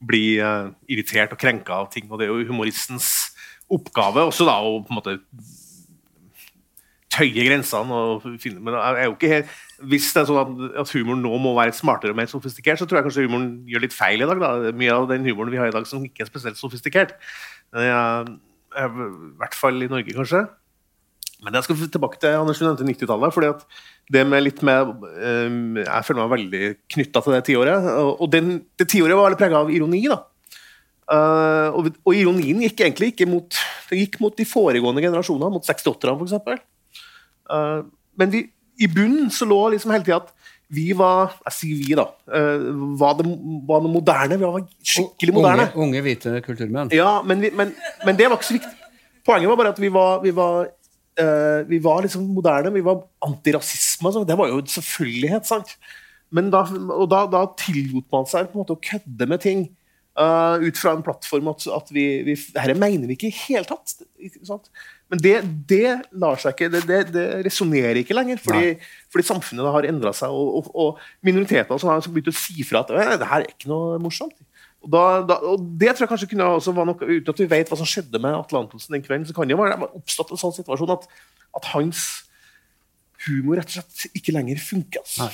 [0.06, 3.32] bli uh, irritert og krenka av ting, og det er jo humoristens
[3.72, 5.16] oppgave også da å på en måte
[7.16, 7.96] tøye grensene.
[7.96, 9.54] og finne, Men jeg er jo ikke helt,
[9.92, 12.88] hvis det er sånn at, at humoren nå må være smartere og mer sofistikert, så
[12.88, 14.44] tror jeg kanskje humoren gjør litt feil i dag.
[14.44, 14.76] da.
[14.76, 17.16] Mye av den humoren vi har i dag som ikke er spesielt sofistikert.
[17.74, 18.30] Er,
[18.76, 20.46] er, I hvert fall i Norge, kanskje.
[21.46, 23.34] Men jeg skal tilbake til Anders du nevnte 90-tallet.
[23.36, 23.66] fordi at
[24.14, 27.88] det med litt mer ehm, Jeg føler meg veldig knytta til det tiåret.
[28.14, 30.04] Og, den, det tiåret var veldig prega av ironi.
[30.12, 30.22] da.
[31.06, 33.58] Uh, og, og ironien gikk egentlig ikke mot
[33.92, 36.64] det gikk mot de foregående generasjonene, mot 68-erne f.eks.
[37.46, 37.84] Uh,
[38.18, 38.42] men de,
[38.82, 40.32] i bunnen så lå liksom hele tida at
[40.74, 42.08] vi var Jeg sier vi, da.
[42.26, 43.30] Uh, var, det,
[43.70, 44.40] var det moderne.
[44.42, 45.68] Vi var skikkelig moderne.
[45.76, 46.90] Unge, unge hvite kulturmenn.
[46.96, 48.74] Ja, men, vi, men, men det var ikke så viktig.
[49.26, 50.72] Poenget var bare at vi var, vi var,
[51.22, 52.74] eh, vi var liksom moderne.
[52.76, 54.10] Vi var antirasisme.
[54.10, 54.26] Altså.
[54.28, 55.48] Det var jo en selvfølgelighet.
[55.48, 55.78] sant?
[56.36, 59.68] Men da, og da, da tillot man seg på en måte å kødde med ting
[60.16, 63.68] Uh, ut fra en plattform at, at vi, vi Dette mener vi ikke i hele
[63.68, 63.98] tatt.
[64.48, 64.70] Sant?
[65.12, 65.34] Men det,
[65.68, 68.78] det lar seg ikke, det, det, det resonnerer ikke lenger, fordi,
[69.12, 70.32] fordi samfunnet har endra seg.
[70.32, 73.68] Og, og, og minoritetene har begynt å si fra at «Øh, det her er ikke
[73.74, 74.40] noe morsomt.
[74.86, 77.48] Og, da, da, og Det tror jeg kanskje kunne også være noe, Uten at vi
[77.50, 80.32] vet hva som skjedde med Atle Antonsen den kvelden, så kan det jo være oppstått
[80.36, 81.08] en sånn situasjon at,
[81.58, 82.06] at hans
[83.26, 85.02] humor rett og slett ikke lenger funker.
[85.02, 85.30] Altså.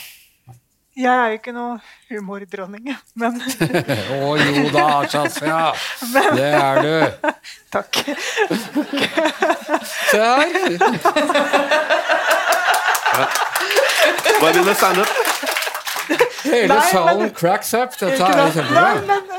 [0.96, 1.78] Jeg er jo ikke noe
[2.10, 3.38] humordronning, men
[4.16, 5.60] Å jo da, Shazia!
[6.36, 6.96] Det er du.
[7.76, 8.02] takk.
[9.88, 10.52] Se her.
[14.40, 15.18] Hva er det med standup?
[16.42, 17.94] Hele Nei, salen men- cracks up.
[18.00, 18.82] Dette er kjempebra.
[18.82, 19.31] Nei, men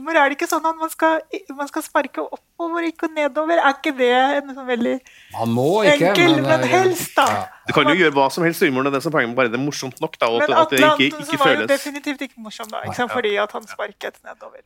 [0.00, 1.20] humor er det ikke sånn at man skal,
[1.54, 3.60] man skal sparke oppover, ikke nedover.
[3.60, 4.10] Er ikke det
[4.40, 4.96] en sånn veldig
[5.36, 7.28] Man må ikke, enkel, men, men er- helst, da?
[7.36, 7.46] Ja.
[7.68, 9.52] Du kan jo gjøre hva som helst i humoren, det er det som poenget, bare
[9.52, 10.18] det er morsomt nok.
[10.18, 12.98] da, Men at det Atle ikke, Antonsen ikke var jo definitivt ikke morsom, da, ikke
[12.98, 13.12] sant?
[13.14, 14.64] fordi at han sparket nedover.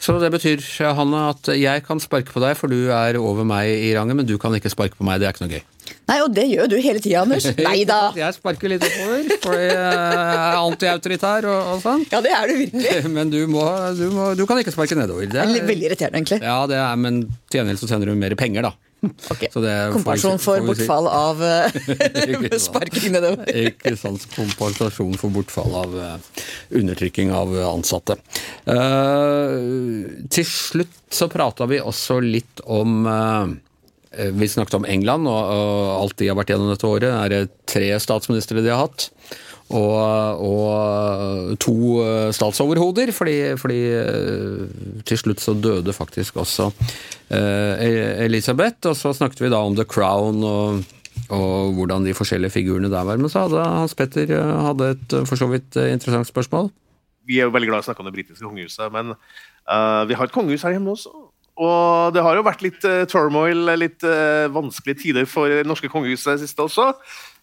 [0.00, 0.62] Så det betyr,
[0.96, 4.24] Hanne, at jeg kan sparke på deg, for du er over meg i rangen, men
[4.24, 5.20] du kan ikke sparke på meg.
[5.20, 5.64] Det er ikke noe gøy.
[6.10, 7.46] Nei, og det gjør du hele tida, Anders.
[7.68, 8.00] Nei da.
[8.18, 12.04] Jeg sparker litt oppover, for jeg er antiautoritær og, og sånn.
[12.12, 12.94] Ja, det er du virkelig.
[13.16, 13.64] Men du, må,
[13.98, 15.26] du, må, du kan ikke sparke nedover.
[15.30, 16.40] Det Veldig, er, veldig irriterende, egentlig.
[16.46, 18.74] ja, det er, men til gjengjeld så tjener du mer penger, da.
[19.00, 19.46] Ok.
[19.48, 23.48] Så det får vi si- Kompensasjon for bortfall av eh, sparking nedover.
[23.70, 24.26] Ikke sant.
[24.34, 26.42] Kompensasjon for bortfall av eh,
[26.82, 28.18] undertrykking av eh, ansatte.
[28.68, 33.54] Uh, til slutt så prata vi også litt om eh,
[34.10, 35.50] Vi snakket om England og,
[36.00, 37.12] alt de har vært gjennom dette året.
[37.14, 39.10] Er det tre statsministre de har hatt.
[39.70, 44.64] Og, og to eh, statsoverhoder, fordi, fordi eh,
[45.06, 46.72] til slutt så døde faktisk også
[47.30, 48.90] eh, Elisabeth.
[48.90, 50.82] Og så snakket vi da om The Crown og,
[51.30, 53.16] og hvordan de forskjellige figurene der var.
[53.16, 56.72] Men så hadde Hans Petter eh, hadde et eh, for så vidt eh, interessant spørsmål.
[57.30, 60.16] Vi er jo veldig glad i å snakke om det britiske kongehuset, men uh, vi
[60.18, 61.12] har et kongehus her hjemme også.
[61.60, 65.90] Og det har jo vært litt uh, turmoil, litt uh, vanskelige tider for det norske
[65.92, 66.90] kongehuset siste også.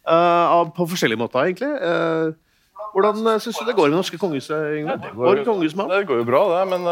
[0.08, 1.70] Uh, på forskjellige måter, egentlig.
[1.78, 4.70] Uh, hvordan uh, syns du det går med det norske kongehuset?
[4.80, 4.96] Yngve?
[5.04, 5.92] Det Går kongehusmann?
[5.92, 6.64] det går jo bra, det.
[6.72, 6.88] Men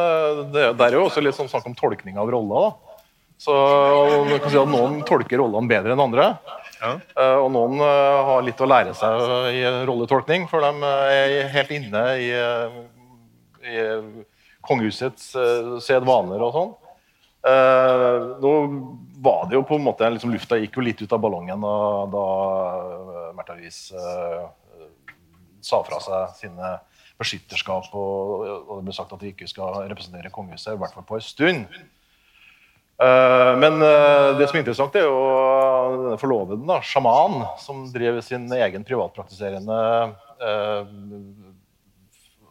[0.53, 2.69] det, det er jo også litt sånn snakk om tolkning av roller.
[2.69, 2.95] da.
[3.41, 3.55] Så
[4.30, 6.30] man kan si at Noen tolker rollene bedre enn andre.
[6.86, 12.03] Eh, og noen har litt å lære seg i rolletolkning, for de er helt inne
[12.21, 12.30] i,
[13.65, 13.76] i
[14.65, 16.73] kongehusets uh, sedvaner og sånn.
[17.45, 18.51] Eh, nå
[19.21, 21.75] var det jo på en måte liksom, Lufta gikk jo litt ut av ballongen da,
[22.09, 22.23] da
[22.73, 24.87] eh, Märtha Louise eh,
[25.61, 26.71] sa fra seg sine
[27.21, 31.05] beskytterskap, og, og det ble sagt at de ikke skal representere kongehuset, i hvert fall
[31.07, 31.77] på en stund.
[32.95, 35.15] Men det som er interessant, er jo
[36.03, 39.79] denne forloveden, da, sjaman, som driver sin egen privatpraktiserende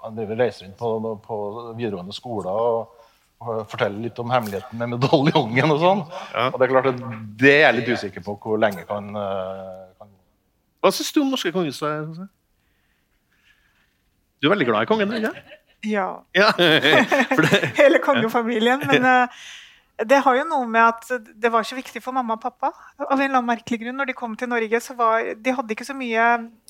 [0.00, 0.88] Han driver reiser inn på,
[1.28, 1.38] på
[1.76, 3.03] videregående skoler og,
[3.44, 6.04] og forteller litt om hemmeligheten med medaljongen og sånn.
[6.50, 7.02] Og det er klart at
[7.42, 10.14] det er jeg litt usikker på hvor lenge kan, eh, kan
[10.84, 12.24] Hva syns du om norske kongehuset?
[14.40, 15.34] Du er veldig glad i kongen, ikke
[15.84, 16.08] Ja.
[16.34, 16.50] Ja.
[17.44, 18.82] Det, Hele kongefamilien.
[18.88, 19.44] Men eh,
[20.02, 22.72] det har jo noe med at det var så viktig for mamma og pappa.
[22.98, 23.96] Av en eller annen merkelig grunn.
[24.00, 26.24] Når de kom til Norge, så var de hadde ikke så mye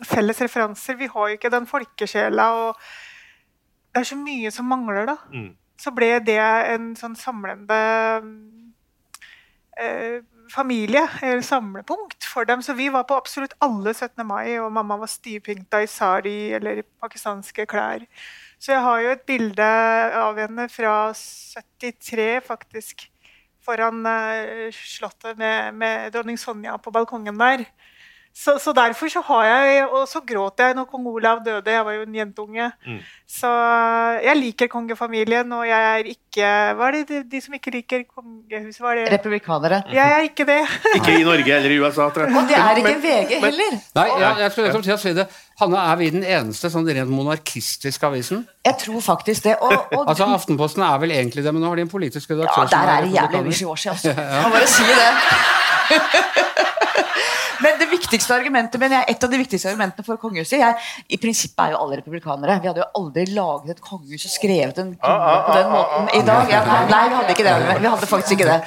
[0.05, 0.99] felles referanser.
[1.01, 2.49] Vi har jo ikke den folkesjela.
[2.66, 2.83] og
[3.95, 5.16] Det er så mye som mangler, da.
[5.33, 5.53] Mm.
[5.81, 7.79] Så ble det en sånn samlende
[9.81, 10.22] eh,
[10.53, 12.62] familie, eller samlepunkt for dem.
[12.62, 14.25] Så vi var på absolutt alle 17.
[14.27, 18.05] mai, og mamma var stivpynta i sari eller pakistanske klær.
[18.59, 19.70] Så jeg har jo et bilde
[20.18, 23.09] av henne fra 73, faktisk,
[23.64, 27.66] foran eh, slottet med, med dronning Sonja på balkongen der.
[28.35, 31.70] Så, så derfor så har jeg Og så gråt jeg når kong Olav døde.
[31.70, 32.64] Jeg var jo en jentunge.
[32.87, 32.97] Mm.
[33.30, 33.51] Så
[34.24, 38.03] jeg liker kongefamilien, og jeg er ikke Hva er det de, de som ikke liker
[38.11, 38.80] kongehuset?
[38.82, 39.12] Hva er det?
[39.14, 39.78] Republikanere.
[39.95, 40.59] Jeg er ikke det.
[40.99, 42.35] ikke i Norge eller i USA, tror jeg.
[42.37, 43.78] Og det er ikke Men- VG heller.
[44.01, 45.26] Nei, jeg, jeg skulle nettopp til å si det.
[45.62, 48.43] Hanne, er vi den eneste sånn rent monarkistiske avisen?
[48.66, 49.55] Jeg tror faktisk det.
[49.62, 52.66] Og, og Altså, Aftenposten er vel egentlig det, men nå har de en politisk redaktør
[52.66, 54.11] Ja, der er det jævlig mye år siden, altså.
[54.11, 54.43] Ja, ja.
[54.43, 56.51] Kan bare si det.
[57.63, 61.19] Men det viktigste argumentet, men jeg, et av de viktigste argumentene for kongehuset jeg, I
[61.21, 62.59] prinsippet er jo alle republikanere.
[62.63, 66.23] Vi hadde jo aldri laget et kongehus og skrevet en konge på den måten i
[66.27, 66.53] dag.
[66.55, 67.57] Jeg, nei, vi hadde ikke det.
[67.85, 68.61] Vi hadde faktisk ikke det.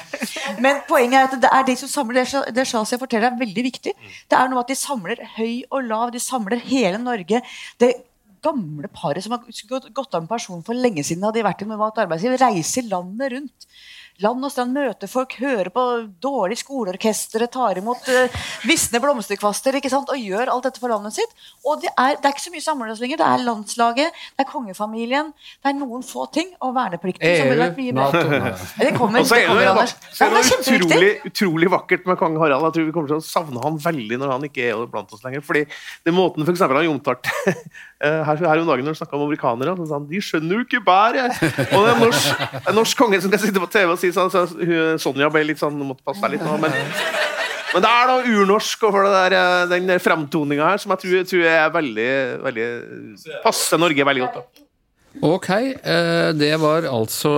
[0.64, 3.66] Men poenget er at det er de som samler det, det Shazia forteller, er veldig
[3.70, 3.94] viktig.
[4.30, 6.12] Det er noe at de samler høy og lav.
[6.14, 7.42] De samler hele Norge.
[7.80, 7.92] Det
[8.44, 11.68] gamle paret som har gått gått av med pensjon for lenge siden, hadde vært i
[11.68, 13.68] normalt arbeidsliv, reiser landet rundt.
[14.18, 15.82] Land og strand møter folk, hører på
[16.18, 20.10] dårlig skoleorkestre, tar imot uh, visne blomsterkvaster ikke sant?
[20.10, 21.36] og gjør alt dette for landet sitt.
[21.62, 23.20] Og det er, det er ikke så mye samles lenger.
[23.20, 26.50] Det er landslaget, det er kongefamilien, det er noen få ting.
[26.66, 27.22] Og verneplikten.
[27.28, 28.24] som ville vært EU, mye Nato.
[28.78, 32.10] Det kommer, Og så det er kommer, det, er det det er utrolig, utrolig vakkert
[32.10, 32.66] med kong Harald.
[32.68, 35.22] Jeg tror vi kommer til å savne han veldig når han ikke er blant oss
[35.22, 35.46] lenger.
[35.46, 39.18] Fordi det måten for eksempel, han omtalte eh, her, her om dagen når han snakka
[39.18, 41.38] om amerikanere, så sa han de skjønner jo ikke bæret.
[41.70, 44.07] Og det er en norsk, en norsk konge som kan sitte på TV og si
[44.16, 44.46] sånn, så
[45.02, 46.74] Sonja ble litt sånn måtte passe deg litt nå, men
[47.74, 51.02] men det er noe urnorsk over det der, eh, den der fremtoninga her som jeg
[51.02, 52.08] tror, tror er veldig,
[52.46, 52.68] veldig
[53.44, 54.38] passer Norge veldig godt.
[54.40, 54.64] da.
[55.24, 57.30] Ok, eh, det var altså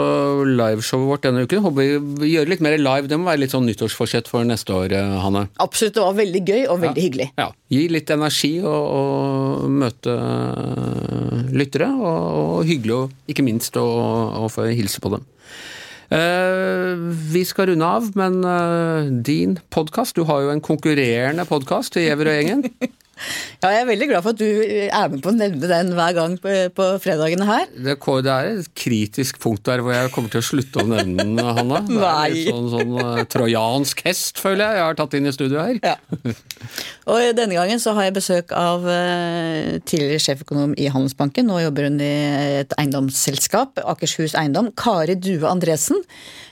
[0.44, 1.62] liveshowet vårt denne uken.
[1.64, 3.08] Håper vi gjør litt mer live.
[3.08, 5.48] Det må være litt sånn nyttårsforsett for neste år, eh, Hanne.
[5.58, 7.28] Absolutt, det var veldig gøy og veldig hyggelig.
[7.40, 10.14] Ja, Gi litt energi og, og møte
[11.54, 15.26] lyttere, og, og hyggelig og ikke minst å få hilse på dem.
[16.10, 16.96] Eh,
[17.32, 22.08] vi skal runde av, men eh, din podkast Du har jo en konkurrerende podkast til
[22.08, 22.64] Gjever og gjengen.
[23.60, 24.46] Ja, jeg er veldig glad for at du
[24.86, 27.66] er med på å nevne den hver gang på, på fredagene her.
[27.74, 31.18] Det, det er et kritisk punkt der hvor jeg kommer til å slutte å nevne
[31.20, 31.82] den, Hanna.
[31.90, 35.34] Det er litt sånn, sånn eh, trojansk hest, føler jeg jeg har tatt inn i
[35.34, 35.80] studio her.
[35.84, 35.96] Ja.
[37.10, 41.48] Og denne gangen så har jeg besøk av eh, tidligere sjeføkonom i Handelsbanken.
[41.50, 42.12] Nå jobber hun i
[42.62, 44.70] et eiendomsselskap, Akershus Eiendom.
[44.78, 46.00] Kari Due Andresen.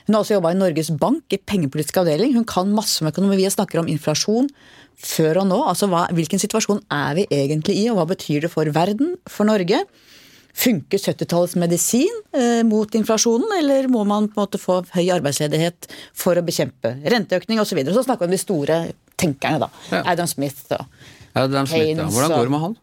[0.05, 2.35] Hun har også jobba i Norges Bank i pengepolitisk avdeling.
[2.37, 3.37] Hun kan masse om økonomi.
[3.41, 4.49] Vi snakker om inflasjon
[4.99, 5.57] før og nå.
[5.71, 9.47] Altså hva, hvilken situasjon er vi egentlig i, og hva betyr det for verden, for
[9.49, 9.83] Norge?
[10.59, 15.87] Funker 70-tallets medisin eh, mot inflasjonen, eller må man på en måte få høy arbeidsledighet
[16.17, 17.71] for å bekjempe renteøkning osv.?
[17.71, 17.95] Så, videre.
[17.95, 18.81] så snakker vi om de store
[19.19, 19.69] tenkerne, da.
[19.93, 20.03] Ja.
[20.15, 20.83] Adam Smith og
[21.37, 22.09] Adam Smith, ja.
[22.09, 22.75] Hvordan går det med han?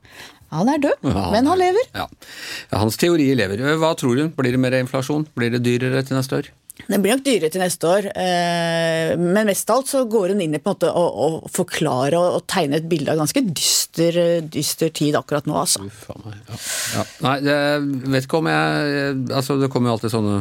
[0.55, 1.89] Han er død, Ja, men han lever.
[1.97, 2.07] Ja.
[2.79, 3.61] Hans teorier lever.
[3.83, 4.29] Hva tror du?
[4.37, 5.27] Blir det mer inflasjon?
[5.37, 6.53] Blir det dyrere til neste år?
[6.77, 10.43] Det blir nok dyrere til neste år, eh, men mest av alt så går hun
[10.45, 14.18] inn i på en måte å, å forklare og, tegne et bilde av ganske dyster,
[14.45, 15.87] dyster tid akkurat nå, altså.
[15.87, 16.37] Meg.
[16.51, 16.61] Ja.
[16.99, 17.07] Ja.
[17.24, 17.57] Nei, det,
[18.12, 20.37] vet ikke om jeg Altså, det kommer jo alltid sånne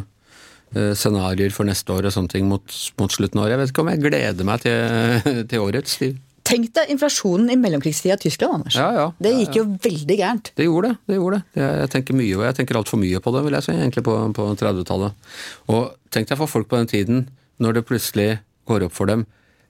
[0.76, 3.56] eh, scenarioer for neste år og sånne ting mot, mot slutten av året.
[3.56, 6.00] Jeg vet ikke om jeg gleder meg til, til årets.
[6.04, 6.20] Liv.
[6.46, 8.76] Tenk deg inflasjonen i mellomkrigstida i Tyskland, Anders.
[8.78, 9.06] Ja, ja.
[9.18, 10.52] Det gikk jo veldig gærent.
[10.58, 10.98] Det gjorde det.
[11.10, 11.64] det gjorde det.
[11.64, 14.18] Jeg, tenker mye, og jeg tenker altfor mye på det, vil jeg si, egentlig på,
[14.38, 15.32] på 30-tallet.
[15.74, 17.24] Og tenk deg for folk på den tiden,
[17.58, 18.30] når det plutselig
[18.70, 19.26] går opp for dem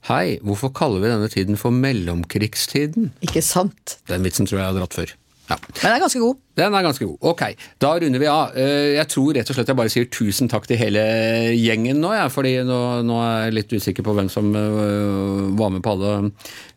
[0.06, 3.08] Hei, hvorfor kaller vi denne tiden for mellomkrigstiden?
[3.26, 3.96] Ikke sant?
[4.06, 5.14] Den vitsen tror jeg jeg har dratt før.
[5.46, 5.56] Ja.
[5.62, 6.38] Men den er ganske god.
[6.58, 7.18] Den er ganske god.
[7.30, 7.42] Ok,
[7.84, 8.56] da runder vi av.
[8.58, 11.04] Eh, Jeg tror rett og slett jeg bare sier tusen takk til hele
[11.54, 15.70] gjengen nå, jeg, fordi nå, nå er jeg litt usikker på hvem som øh, var
[15.76, 16.14] med på alle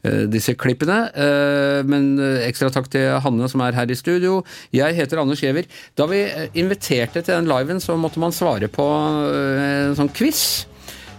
[0.05, 0.99] øh, disse klippene.
[1.17, 2.11] Eh, Men
[2.45, 4.43] ekstra takk til Hanne som er her i studio.
[4.77, 5.65] Jeg heter Anders Giæver.
[5.97, 6.27] Da vi
[6.61, 10.67] inviterte til den liven, så måtte man svare på en sånn quiz.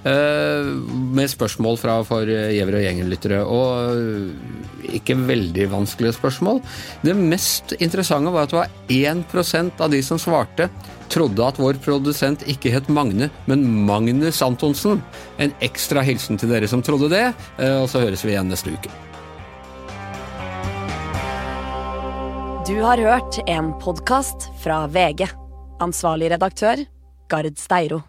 [0.08, 0.68] Eh,
[1.12, 3.40] med spørsmål fra for Gjever og Gjengen-lyttere.
[3.44, 6.62] Og eh, ikke veldig vanskelige spørsmål.
[7.04, 10.70] Det mest interessante var at det var 1% av de som svarte,
[11.12, 15.02] trodde at vår produsent ikke het Magne, men Magnus Antonsen.
[15.42, 17.28] En ekstra hilsen til dere som trodde det,
[17.60, 18.94] eh, og så høres vi igjen neste uke.
[22.70, 25.26] Du har hørt en podkast fra VG.
[25.82, 26.86] Ansvarlig redaktør,
[27.28, 28.04] Gard Steiro.